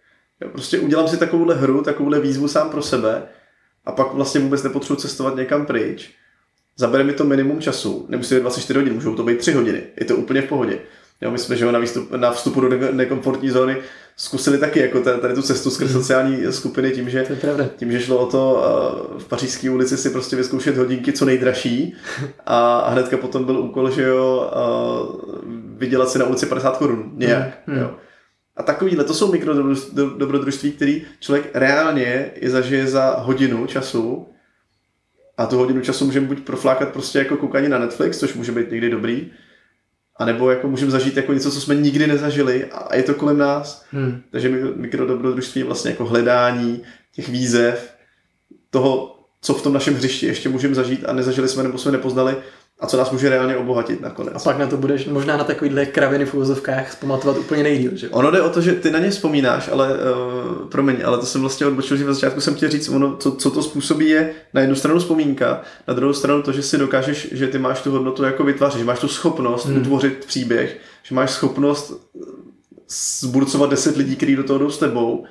[0.42, 3.28] Jo, prostě udělám si takovouhle hru, takovouhle výzvu sám pro sebe
[3.86, 6.12] a pak vlastně vůbec nepotřebuji cestovat někam pryč.
[6.78, 10.06] Zabere mi to minimum času, nemusí být 24 hodin, můžou to být 3 hodiny, je
[10.06, 10.80] to úplně v pohodě.
[11.22, 13.78] Jo, my jsme že jo, na, výstup, na vstupu do nekomfortní zóny
[14.16, 15.94] zkusili taky jako tady, tady tu cestu skrz mm.
[15.94, 17.26] sociální skupiny tím, že,
[17.76, 18.54] tím, že šlo o to
[19.14, 21.96] uh, v pařížské ulici si prostě vyzkoušet hodinky co nejdražší
[22.46, 24.52] a, a hnedka potom byl úkol, že jo,
[25.16, 25.42] uh,
[25.78, 27.68] vydělat si na ulici 50 korun nějak.
[27.68, 27.78] Mm.
[27.78, 27.96] Jo.
[28.58, 34.28] A takovýhle, to jsou mikrodobrodružství, který člověk reálně je zažije za hodinu času
[35.38, 38.72] a tu hodinu času můžeme buď proflákat prostě jako koukání na Netflix, což může být
[38.72, 39.32] někdy dobrý,
[40.18, 43.38] a nebo jako můžeme zažít jako něco, co jsme nikdy nezažili a je to kolem
[43.38, 43.86] nás.
[43.92, 44.22] Hmm.
[44.32, 47.96] Takže mikrodobrodružství je vlastně jako hledání těch výzev,
[48.70, 52.36] toho, co v tom našem hřišti ještě můžeme zažít a nezažili jsme nebo jsme nepoznali
[52.82, 54.36] a co nás může reálně obohatit nakonec.
[54.36, 58.10] A pak na to budeš možná na takovýchhle kraviny v úvozovkách zpamatovat úplně nejdíl, že?
[58.10, 61.42] Ono jde o to, že ty na ně vzpomínáš, ale uh, promiň, ale to jsem
[61.42, 64.62] vlastně odbočil, že v začátku jsem chtěl říct, ono, co, co to způsobí je na
[64.62, 68.24] jednu stranu vzpomínka, na druhou stranu to, že si dokážeš, že ty máš tu hodnotu
[68.24, 69.82] jako vytvářet, že máš tu schopnost hmm.
[69.82, 72.12] utvořit příběh, že máš schopnost
[73.20, 75.26] zburcovat deset lidí, kteří do toho jdou s tebou.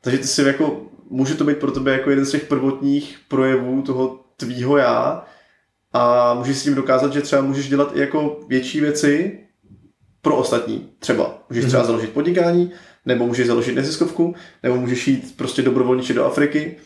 [0.00, 3.82] Takže ty si jako, může to být pro tebe jako jeden z těch prvotních projevů
[3.82, 5.24] toho tvýho já,
[5.94, 9.38] a můžeš s tím dokázat, že třeba můžeš dělat i jako větší věci
[10.22, 10.88] pro ostatní.
[10.98, 11.86] Třeba můžeš třeba mhm.
[11.86, 12.72] založit podnikání,
[13.06, 16.76] nebo můžeš založit neziskovku, nebo můžeš jít prostě dobrovolničit do Afriky,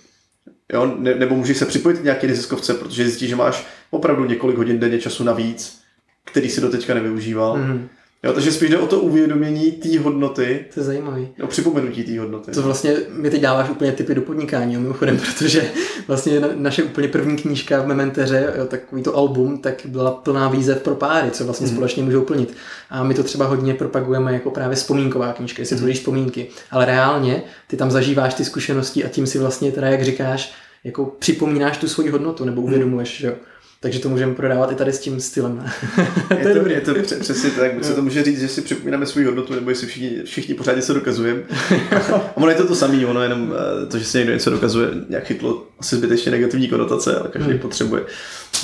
[0.73, 0.95] jo?
[0.99, 4.79] Ne, nebo můžeš se připojit k nějaké neziskovce, protože zjistíš, že máš opravdu několik hodin
[4.79, 5.81] denně času navíc,
[6.25, 7.57] který si doteďka nevyužíval.
[7.57, 7.89] Mm.
[8.23, 10.65] Jo, takže spíš jde o to uvědomění té hodnoty.
[10.75, 11.29] To je zajímavý.
[11.43, 12.51] O připomenutí té hodnoty.
[12.51, 15.71] To vlastně mi teď dáváš úplně typy do podnikání, jo, mimochodem, protože
[16.09, 20.83] vlastně naše úplně první knížka v Mementeře, jo, takový to album, tak byla plná výzev
[20.83, 21.73] pro páry, co vlastně mm.
[21.73, 22.57] společně můžou plnit.
[22.91, 25.79] A my to třeba hodně propagujeme jako právě vzpomínková knížka, jestli mm.
[25.79, 26.47] tvoříš vzpomínky.
[26.71, 30.55] Ale reálně ty tam zažíváš ty zkušenosti a tím si vlastně teda, jak říkáš,
[30.85, 33.21] jako připomínáš tu svoji hodnotu nebo uvědomuješ, mm.
[33.21, 33.35] že jo.
[33.81, 35.71] Takže to můžeme prodávat i tady s tím stylem.
[36.29, 36.35] to
[36.69, 39.25] je, to, je to přesně tak, buď se to může říct, že si připomínáme svou
[39.25, 41.43] hodnotu, nebo jestli všichni, všichni pořád něco dokazujeme.
[42.15, 44.91] A ono je to to samé, ono jenom eh, to, že si někdo něco dokazuje,
[45.09, 47.59] nějak chytlo asi zbytečně negativní konotace, ale každý hmm.
[47.59, 48.03] potřebuje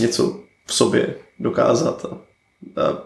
[0.01, 2.34] něco v sobě dokázat a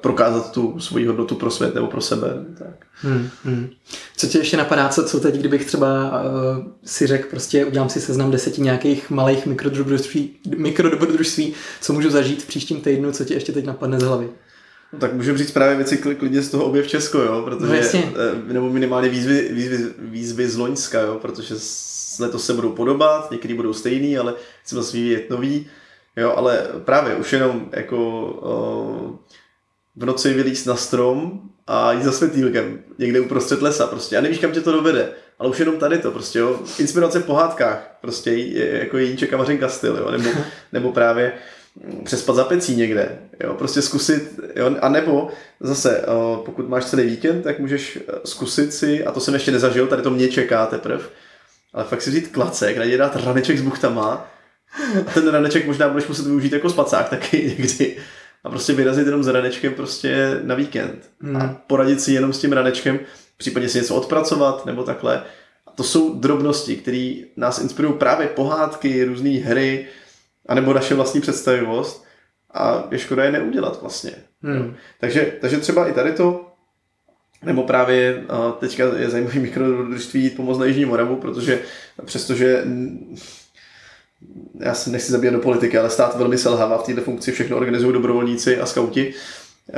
[0.00, 2.28] prokázat tu svoji hodnotu pro svět nebo pro sebe.
[2.58, 2.86] Tak.
[2.92, 3.70] Hmm, hmm.
[4.16, 8.00] Co tě ještě napadá, co, co teď, kdybych třeba uh, si řekl, prostě udělám si
[8.00, 13.52] seznam deseti nějakých malých mikrodobrodružství, mikrodobrodružství, co můžu zažít v příštím týdnu, co ti ještě
[13.52, 14.28] teď napadne z hlavy?
[14.92, 18.12] No, tak můžu říct právě věci klidně z toho objev Česko, jo, protože, no,
[18.48, 21.54] eh, nebo minimálně výzvy, výzvy, výzvy z Loňska, jo, protože
[22.20, 25.66] letos se budou podobat, někdy budou stejný, ale chceme zase vyvíjet nový,
[26.16, 29.16] jo, ale právě už jenom jako uh,
[29.98, 34.16] v noci vylíst na strom a jít za světýlkem někde uprostřed lesa prostě.
[34.16, 35.08] A nevíš, kam tě to dovede.
[35.38, 36.60] Ale už jenom tady to prostě, jo.
[36.78, 40.10] Inspirace v pohádkách, prostě jako Jeníček a Mařenka styl, jo.
[40.10, 40.30] Nebo,
[40.72, 41.32] nebo právě
[42.04, 45.28] přespat za pecí někde, jo, prostě zkusit, jo, a nebo
[45.60, 46.04] zase,
[46.44, 50.10] pokud máš celý víkend, tak můžeš zkusit si, a to jsem ještě nezažil, tady to
[50.10, 51.04] mě čeká teprve,
[51.72, 54.30] ale fakt si vzít klacek, na dát raneček s buchtama
[55.06, 57.96] a ten raneček možná budeš muset využít jako spacák taky někdy
[58.44, 61.36] a prostě vyrazit jenom s ranečkem prostě na víkend hmm.
[61.36, 63.00] a poradit si jenom s tím ranečkem,
[63.36, 65.22] případně si něco odpracovat nebo takhle.
[65.66, 69.86] A to jsou drobnosti, které nás inspirují právě pohádky, různé hry,
[70.46, 72.04] anebo naše vlastní představivost
[72.54, 74.12] a je škoda je neudělat vlastně.
[74.42, 74.74] Hmm.
[75.00, 76.44] Takže, takže třeba i tady to,
[77.42, 78.24] nebo právě
[78.58, 81.60] teďka je zajímavý mikrodružství jít pomoct na Jižní Moravu, protože
[82.04, 82.64] přestože
[84.60, 87.92] já se nechci zabíjet do politiky, ale stát velmi selhává v této funkci, všechno organizují
[87.92, 89.14] dobrovolníci a skauti,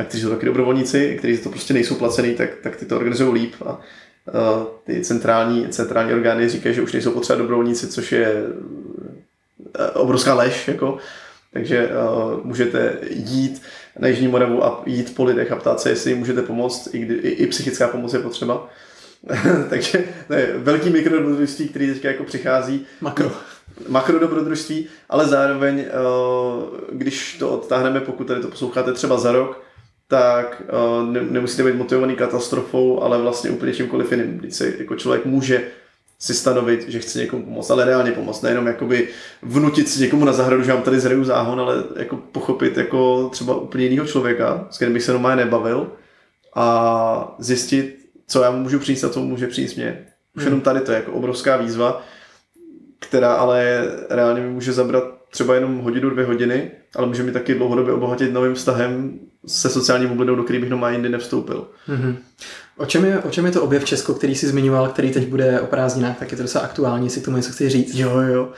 [0.04, 3.54] kteří jsou taky dobrovolníci, kteří to prostě nejsou placený, tak, tak ty to organizují líp
[3.66, 10.02] a uh, ty centrální, centrální orgány říkají, že už nejsou potřeba dobrovolníci, což je uh,
[10.02, 10.98] obrovská lež, jako.
[11.52, 13.62] takže uh, můžete jít
[13.98, 16.98] na Jižní Moravu a jít po lidech a ptát se, jestli jim můžete pomoct, i,
[16.98, 18.68] kdy, i, i psychická pomoc je potřeba.
[19.70, 22.86] takže to je velký mikrodobrodružství, který teďka jako přichází.
[23.00, 23.32] Makro.
[23.88, 25.90] Makro dobrodružství, ale zároveň, eh,
[26.92, 29.62] když to odtáhneme, pokud tady to posloucháte třeba za rok,
[30.08, 34.38] tak eh, ne, nemusíte být motivovaný katastrofou, ale vlastně úplně čímkoliv jiným.
[34.38, 35.62] Když se jako člověk může
[36.18, 39.08] si stanovit, že chce někomu pomoct, ale reálně pomoct, nejenom jakoby
[39.42, 43.56] vnutit si někomu na zahradu, že mám tady zreju záhon, ale jako pochopit jako třeba
[43.56, 45.92] úplně jiného člověka, s kterým bych se normálně nebavil
[46.54, 50.06] a zjistit, co já mu můžu přinést a co mu může přinést mě.
[50.36, 50.46] Už hmm.
[50.46, 52.02] jenom tady to je jako obrovská výzva,
[53.00, 57.54] která ale reálně mi může zabrat třeba jenom hodinu, dvě hodiny, ale může mi taky
[57.54, 61.66] dlouhodobě obohatit novým vztahem se sociální bublinou, do který bych doma jindy nevstoupil.
[61.88, 62.16] Mm-hmm.
[62.76, 65.60] O, čem je, o čem je to objev Česko, který jsi zmiňoval, který teď bude
[65.60, 67.94] o prázdninách, tak je to docela aktuální, jestli k tomu něco chci říct.
[67.94, 68.48] Jo, jo.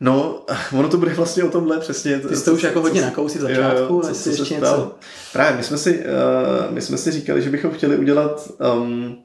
[0.00, 0.44] No,
[0.78, 2.18] ono to bude vlastně o tomhle přesně.
[2.18, 4.94] Ty jsi to už jako hodně nakousil v začátku, jo, co, co ještě něco.
[5.32, 9.16] Právě, my jsme, si, uh, my jsme si říkali, že bychom chtěli udělat um,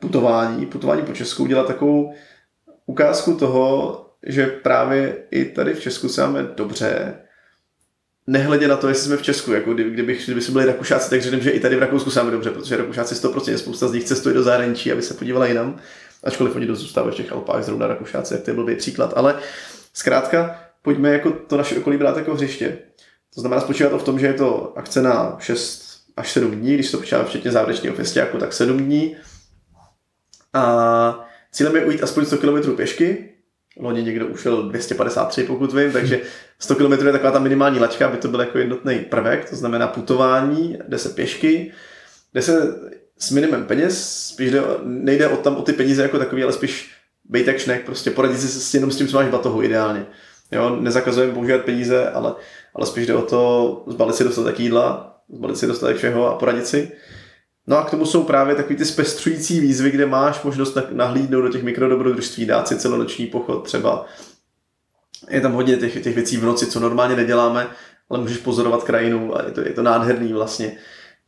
[0.00, 2.12] putování, putování po Česku, udělat takovou
[2.90, 7.14] ukázku toho, že právě i tady v Česku se máme dobře,
[8.26, 11.22] nehledě na to, jestli jsme v Česku, jako kdyby, kdybych, kdyby jsme byli Rakušáci, tak
[11.22, 14.04] řekneme, že i tady v Rakousku se máme dobře, protože Rakušáci 100% spousta z nich
[14.04, 15.78] cestuje do zahraničí, aby se podívala jinam,
[16.24, 19.38] ačkoliv oni zůstávají v těch Alpách, zrovna Rakušáci, jak to je blbý příklad, ale
[19.94, 22.78] zkrátka pojďme jako to naše okolí brát jako hřiště.
[23.34, 26.74] To znamená spočívat to v tom, že je to akce na 6 až 7 dní,
[26.74, 29.16] když to počítáme včetně závěrečného festiáku, tak 7 dní.
[30.52, 33.28] A Cílem je ujít aspoň 100 km pěšky.
[33.76, 36.20] Loni někdo ušel 253, pokud vím, takže
[36.58, 39.86] 100 km je taková ta minimální laťka, aby to byl jako jednotný prvek, to znamená
[39.86, 41.72] putování, jde se pěšky,
[42.34, 42.78] jde se
[43.18, 46.90] s minimem peněz, spíš jde, nejde o tam o ty peníze jako takový, ale spíš
[47.24, 50.06] bejt jak šnek, prostě poradit si s, jenom s tím, co máš batohu ideálně.
[50.52, 52.34] Jo, nezakazujeme používat peníze, ale,
[52.74, 56.66] ale spíš jde o to zbalit si dostatek jídla, zbalit si dostatek všeho a poradit
[56.66, 56.92] si.
[57.66, 61.48] No a k tomu jsou právě takový ty zpestřující výzvy, kde máš možnost nahlídnout do
[61.48, 64.06] těch mikrodobrodružství, dát si celonoční pochod třeba.
[65.28, 67.66] Je tam hodně těch, těch věcí v noci, co normálně neděláme,
[68.10, 70.76] ale můžeš pozorovat krajinu a je to, je to nádherný vlastně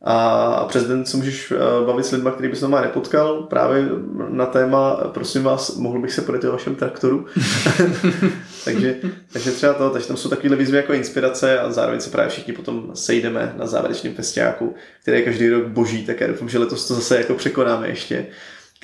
[0.05, 3.85] a přes den se můžeš eh, bavit s lidmi, který bys normálně nepotkal, právě
[4.29, 7.25] na téma, prosím vás, mohl bych se pojet o vašem traktoru.
[8.65, 8.95] takže,
[9.33, 12.53] takže třeba to, takže tam jsou takovéhle výzvy jako inspirace a zároveň se právě všichni
[12.53, 16.87] potom sejdeme na závěrečném festiáku, který je každý rok boží, tak já doufám, že letos
[16.87, 18.27] to zase jako překonáme ještě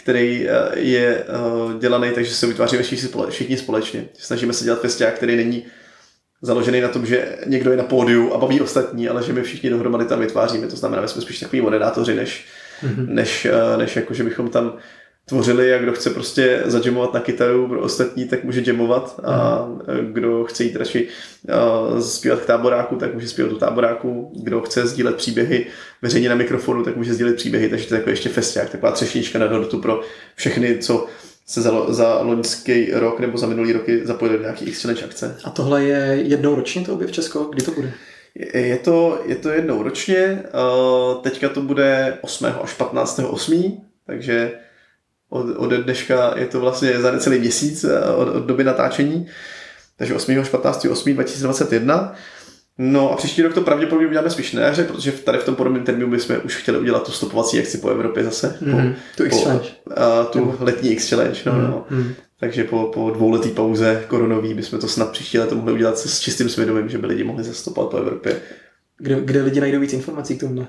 [0.02, 2.84] který eh, je eh, dělaný takže se vytváříme
[3.30, 4.06] všichni společně.
[4.14, 5.66] Snažíme se dělat festiák, který není
[6.42, 9.70] založený na tom, že někdo je na pódiu a baví ostatní, ale že my všichni
[9.70, 10.68] dohromady tam vytváříme.
[10.68, 12.46] To znamená, že jsme spíš takový moderátoři, než,
[12.84, 13.08] mm-hmm.
[13.08, 14.74] než, eh, než jako, že bychom tam
[15.30, 20.14] tvořili a kdo chce prostě zadžemovat na kytaru pro ostatní, tak může jamovat a mm.
[20.14, 21.08] kdo chce jít radši
[22.00, 25.66] zpívat k táboráku, tak může zpívat do táboráku, kdo chce sdílet příběhy
[26.02, 29.40] veřejně na mikrofonu, tak může sdílet příběhy, takže to je jako ještě festiák, taková třešnička
[29.40, 30.02] na dortu pro
[30.36, 31.08] všechny, co
[31.46, 35.38] se za, za loňský rok nebo za minulý roky zapojili do nějaký X-Challenge akce.
[35.44, 37.44] A tohle je jednou ročně to objev Česko?
[37.44, 37.92] Kdy to bude?
[38.54, 40.44] Je, to, je to jednou ročně,
[41.22, 42.46] teďka to bude 8.
[42.64, 43.20] až 15.
[43.30, 43.82] 8.
[44.06, 44.52] takže
[45.30, 49.28] od, od dneška je to vlastně za necelý měsíc od, od doby natáčení,
[49.98, 50.40] takže 8.
[50.40, 50.86] až 15.
[50.86, 51.14] 8.
[51.14, 52.16] 2021.
[52.82, 55.84] No a příští rok to pravděpodobně uděláme spíš na jaře, protože tady v tom podobném
[55.84, 58.58] termínu bychom už chtěli udělat tu stopovací akci po Evropě zase.
[58.62, 58.94] Mm-hmm.
[58.94, 59.70] Po, tu X-Challenge.
[60.30, 60.56] tu mm-hmm.
[60.60, 61.68] letní X-Challenge, no, mm-hmm.
[61.70, 61.86] no.
[61.90, 62.14] Mhm.
[62.40, 66.50] Takže po, po dvouletý pauze koronový bychom to snad příští leto mohli udělat s čistým
[66.50, 68.42] svědomím, že by lidi mohli zastupovat po Evropě.
[68.98, 70.68] Kde, kde lidi najdou víc informací k tomu?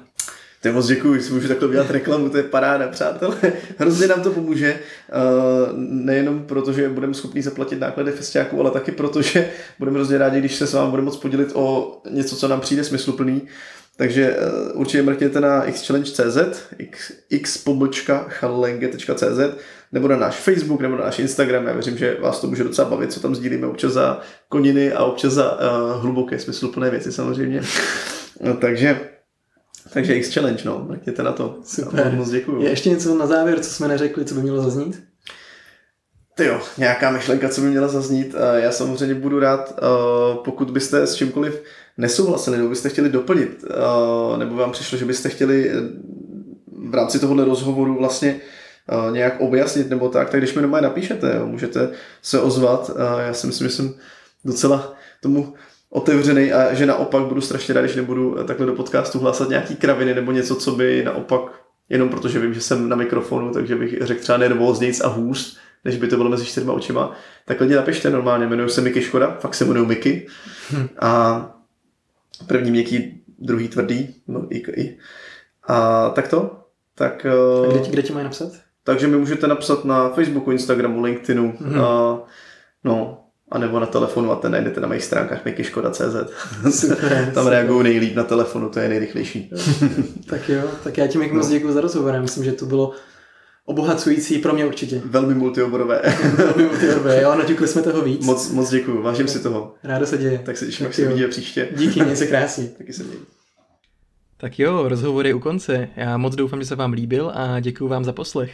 [0.63, 3.37] To moc děkuji, si můžu takhle udělat reklamu, to je paráda, přátelé.
[3.79, 8.93] Hrozně nám to pomůže, uh, nejenom proto, že budeme schopni zaplatit náklady festiáků, ale taky
[8.93, 12.49] proto, že budeme hrozně rádi, když se s vámi budeme moc podělit o něco, co
[12.49, 13.43] nám přijde smysluplný.
[13.97, 16.39] Takže uh, určitě mrkněte na xchallenge.cz,
[17.29, 17.65] x,
[19.93, 21.67] nebo na náš Facebook, nebo na náš Instagram.
[21.67, 25.05] Já věřím, že vás to může docela bavit, co tam sdílíme občas za koniny a
[25.05, 27.63] občas za uh, hluboké, smysluplné věci samozřejmě.
[28.41, 29.01] no, takže
[29.93, 31.59] takže X Challenge, no, mrkněte na to.
[31.65, 32.13] Super.
[32.13, 32.63] Moc děkuju.
[32.63, 35.03] Je ještě něco na závěr, co jsme neřekli, co by mělo zaznít?
[36.35, 38.35] Ty jo, nějaká myšlenka, co by měla zaznít.
[38.55, 39.81] Já samozřejmě budu rád,
[40.45, 41.63] pokud byste s čímkoliv
[41.99, 43.65] nesouhlasili, nebo byste chtěli doplnit,
[44.37, 45.73] nebo vám přišlo, že byste chtěli
[46.91, 48.41] v rámci tohohle rozhovoru vlastně
[49.11, 51.91] nějak objasnit nebo tak, tak když mi doma napíšete, jo, můžete
[52.23, 52.91] se ozvat.
[53.27, 53.95] Já si myslím, že jsem
[54.45, 55.55] docela tomu
[55.91, 60.15] otevřený a že naopak budu strašně rád, když nebudu takhle do podcastu hlásat nějaký kraviny
[60.15, 61.43] nebo něco, co by naopak,
[61.89, 65.97] jenom protože vím, že jsem na mikrofonu, takže bych řekl třeba nervóznějc a hůř, než
[65.97, 67.13] by to bylo mezi čtyřma očima,
[67.45, 70.27] tak lidi napište normálně, jmenuji se Miky Škoda, fakt se jmenuji Miky
[71.01, 71.55] a
[72.47, 74.99] první měkký, druhý tvrdý, no i, i.
[75.69, 76.61] A tak to,
[76.95, 77.27] tak...
[77.27, 78.53] A kde ti, kde ti mají napsat?
[78.85, 81.85] Takže mi můžete napsat na Facebooku, Instagramu, LinkedInu, mm-hmm.
[81.85, 82.19] a,
[82.85, 83.20] no,
[83.51, 86.17] a nebo na telefonu a ten najdete na mých stránkách mikyškoda.cz.
[87.35, 89.51] Tam reagují nejlíp na telefonu, to je nejrychlejší.
[90.27, 91.35] tak jo, tak já ti no.
[91.35, 92.15] moc děkuji za rozhovor.
[92.15, 92.93] Já myslím, že to bylo
[93.65, 95.03] obohacující pro mě určitě.
[95.05, 96.03] Velmi multioborové.
[96.35, 98.27] Velmi multioborové, jo, naťukli jsme toho víc.
[98.27, 99.75] Moc, moc děkuji, vážím si toho.
[99.85, 100.43] Rádo se děje.
[100.45, 101.69] Tak se těším, jak se vidíme příště.
[101.77, 102.69] Díky, měj se krásně.
[102.79, 103.19] Taky se měj.
[104.37, 105.89] Tak jo, rozhovor je u konce.
[105.97, 108.53] Já moc doufám, že se vám líbil a děkuji vám za poslech.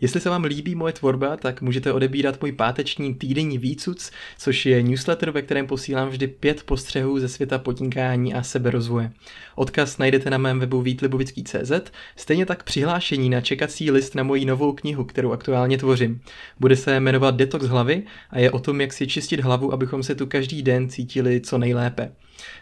[0.00, 4.82] Jestli se vám líbí moje tvorba, tak můžete odebírat můj páteční týdenní výcuc, což je
[4.82, 9.12] newsletter, ve kterém posílám vždy pět postřehů ze světa podnikání a seberozvoje.
[9.54, 11.72] Odkaz najdete na mém webu vítlibovický.cz,
[12.16, 16.20] stejně tak přihlášení na čekací list na moji novou knihu, kterou aktuálně tvořím.
[16.60, 20.14] Bude se jmenovat Detox hlavy a je o tom, jak si čistit hlavu, abychom se
[20.14, 22.12] tu každý den cítili co nejlépe.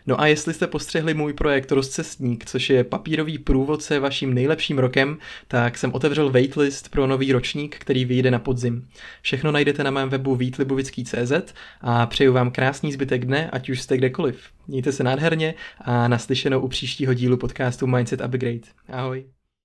[0.06, 5.18] No a jestli jste postřehli můj projekt Rozcestník, což je papírový průvodce vaším nejlepším rokem,
[5.48, 8.88] tak jsem otevřel waitlist pro nový ročník, který vyjde na podzim.
[9.22, 13.96] Všechno najdete na mém webu vítlibovický.cz a přeju vám krásný zbytek dne, ať už jste
[13.96, 14.40] kdekoliv.
[14.68, 18.68] Mějte se nádherně a naslyšenou u příštího dílu podcastu Mindset Upgrade.
[18.88, 19.37] Ahoj.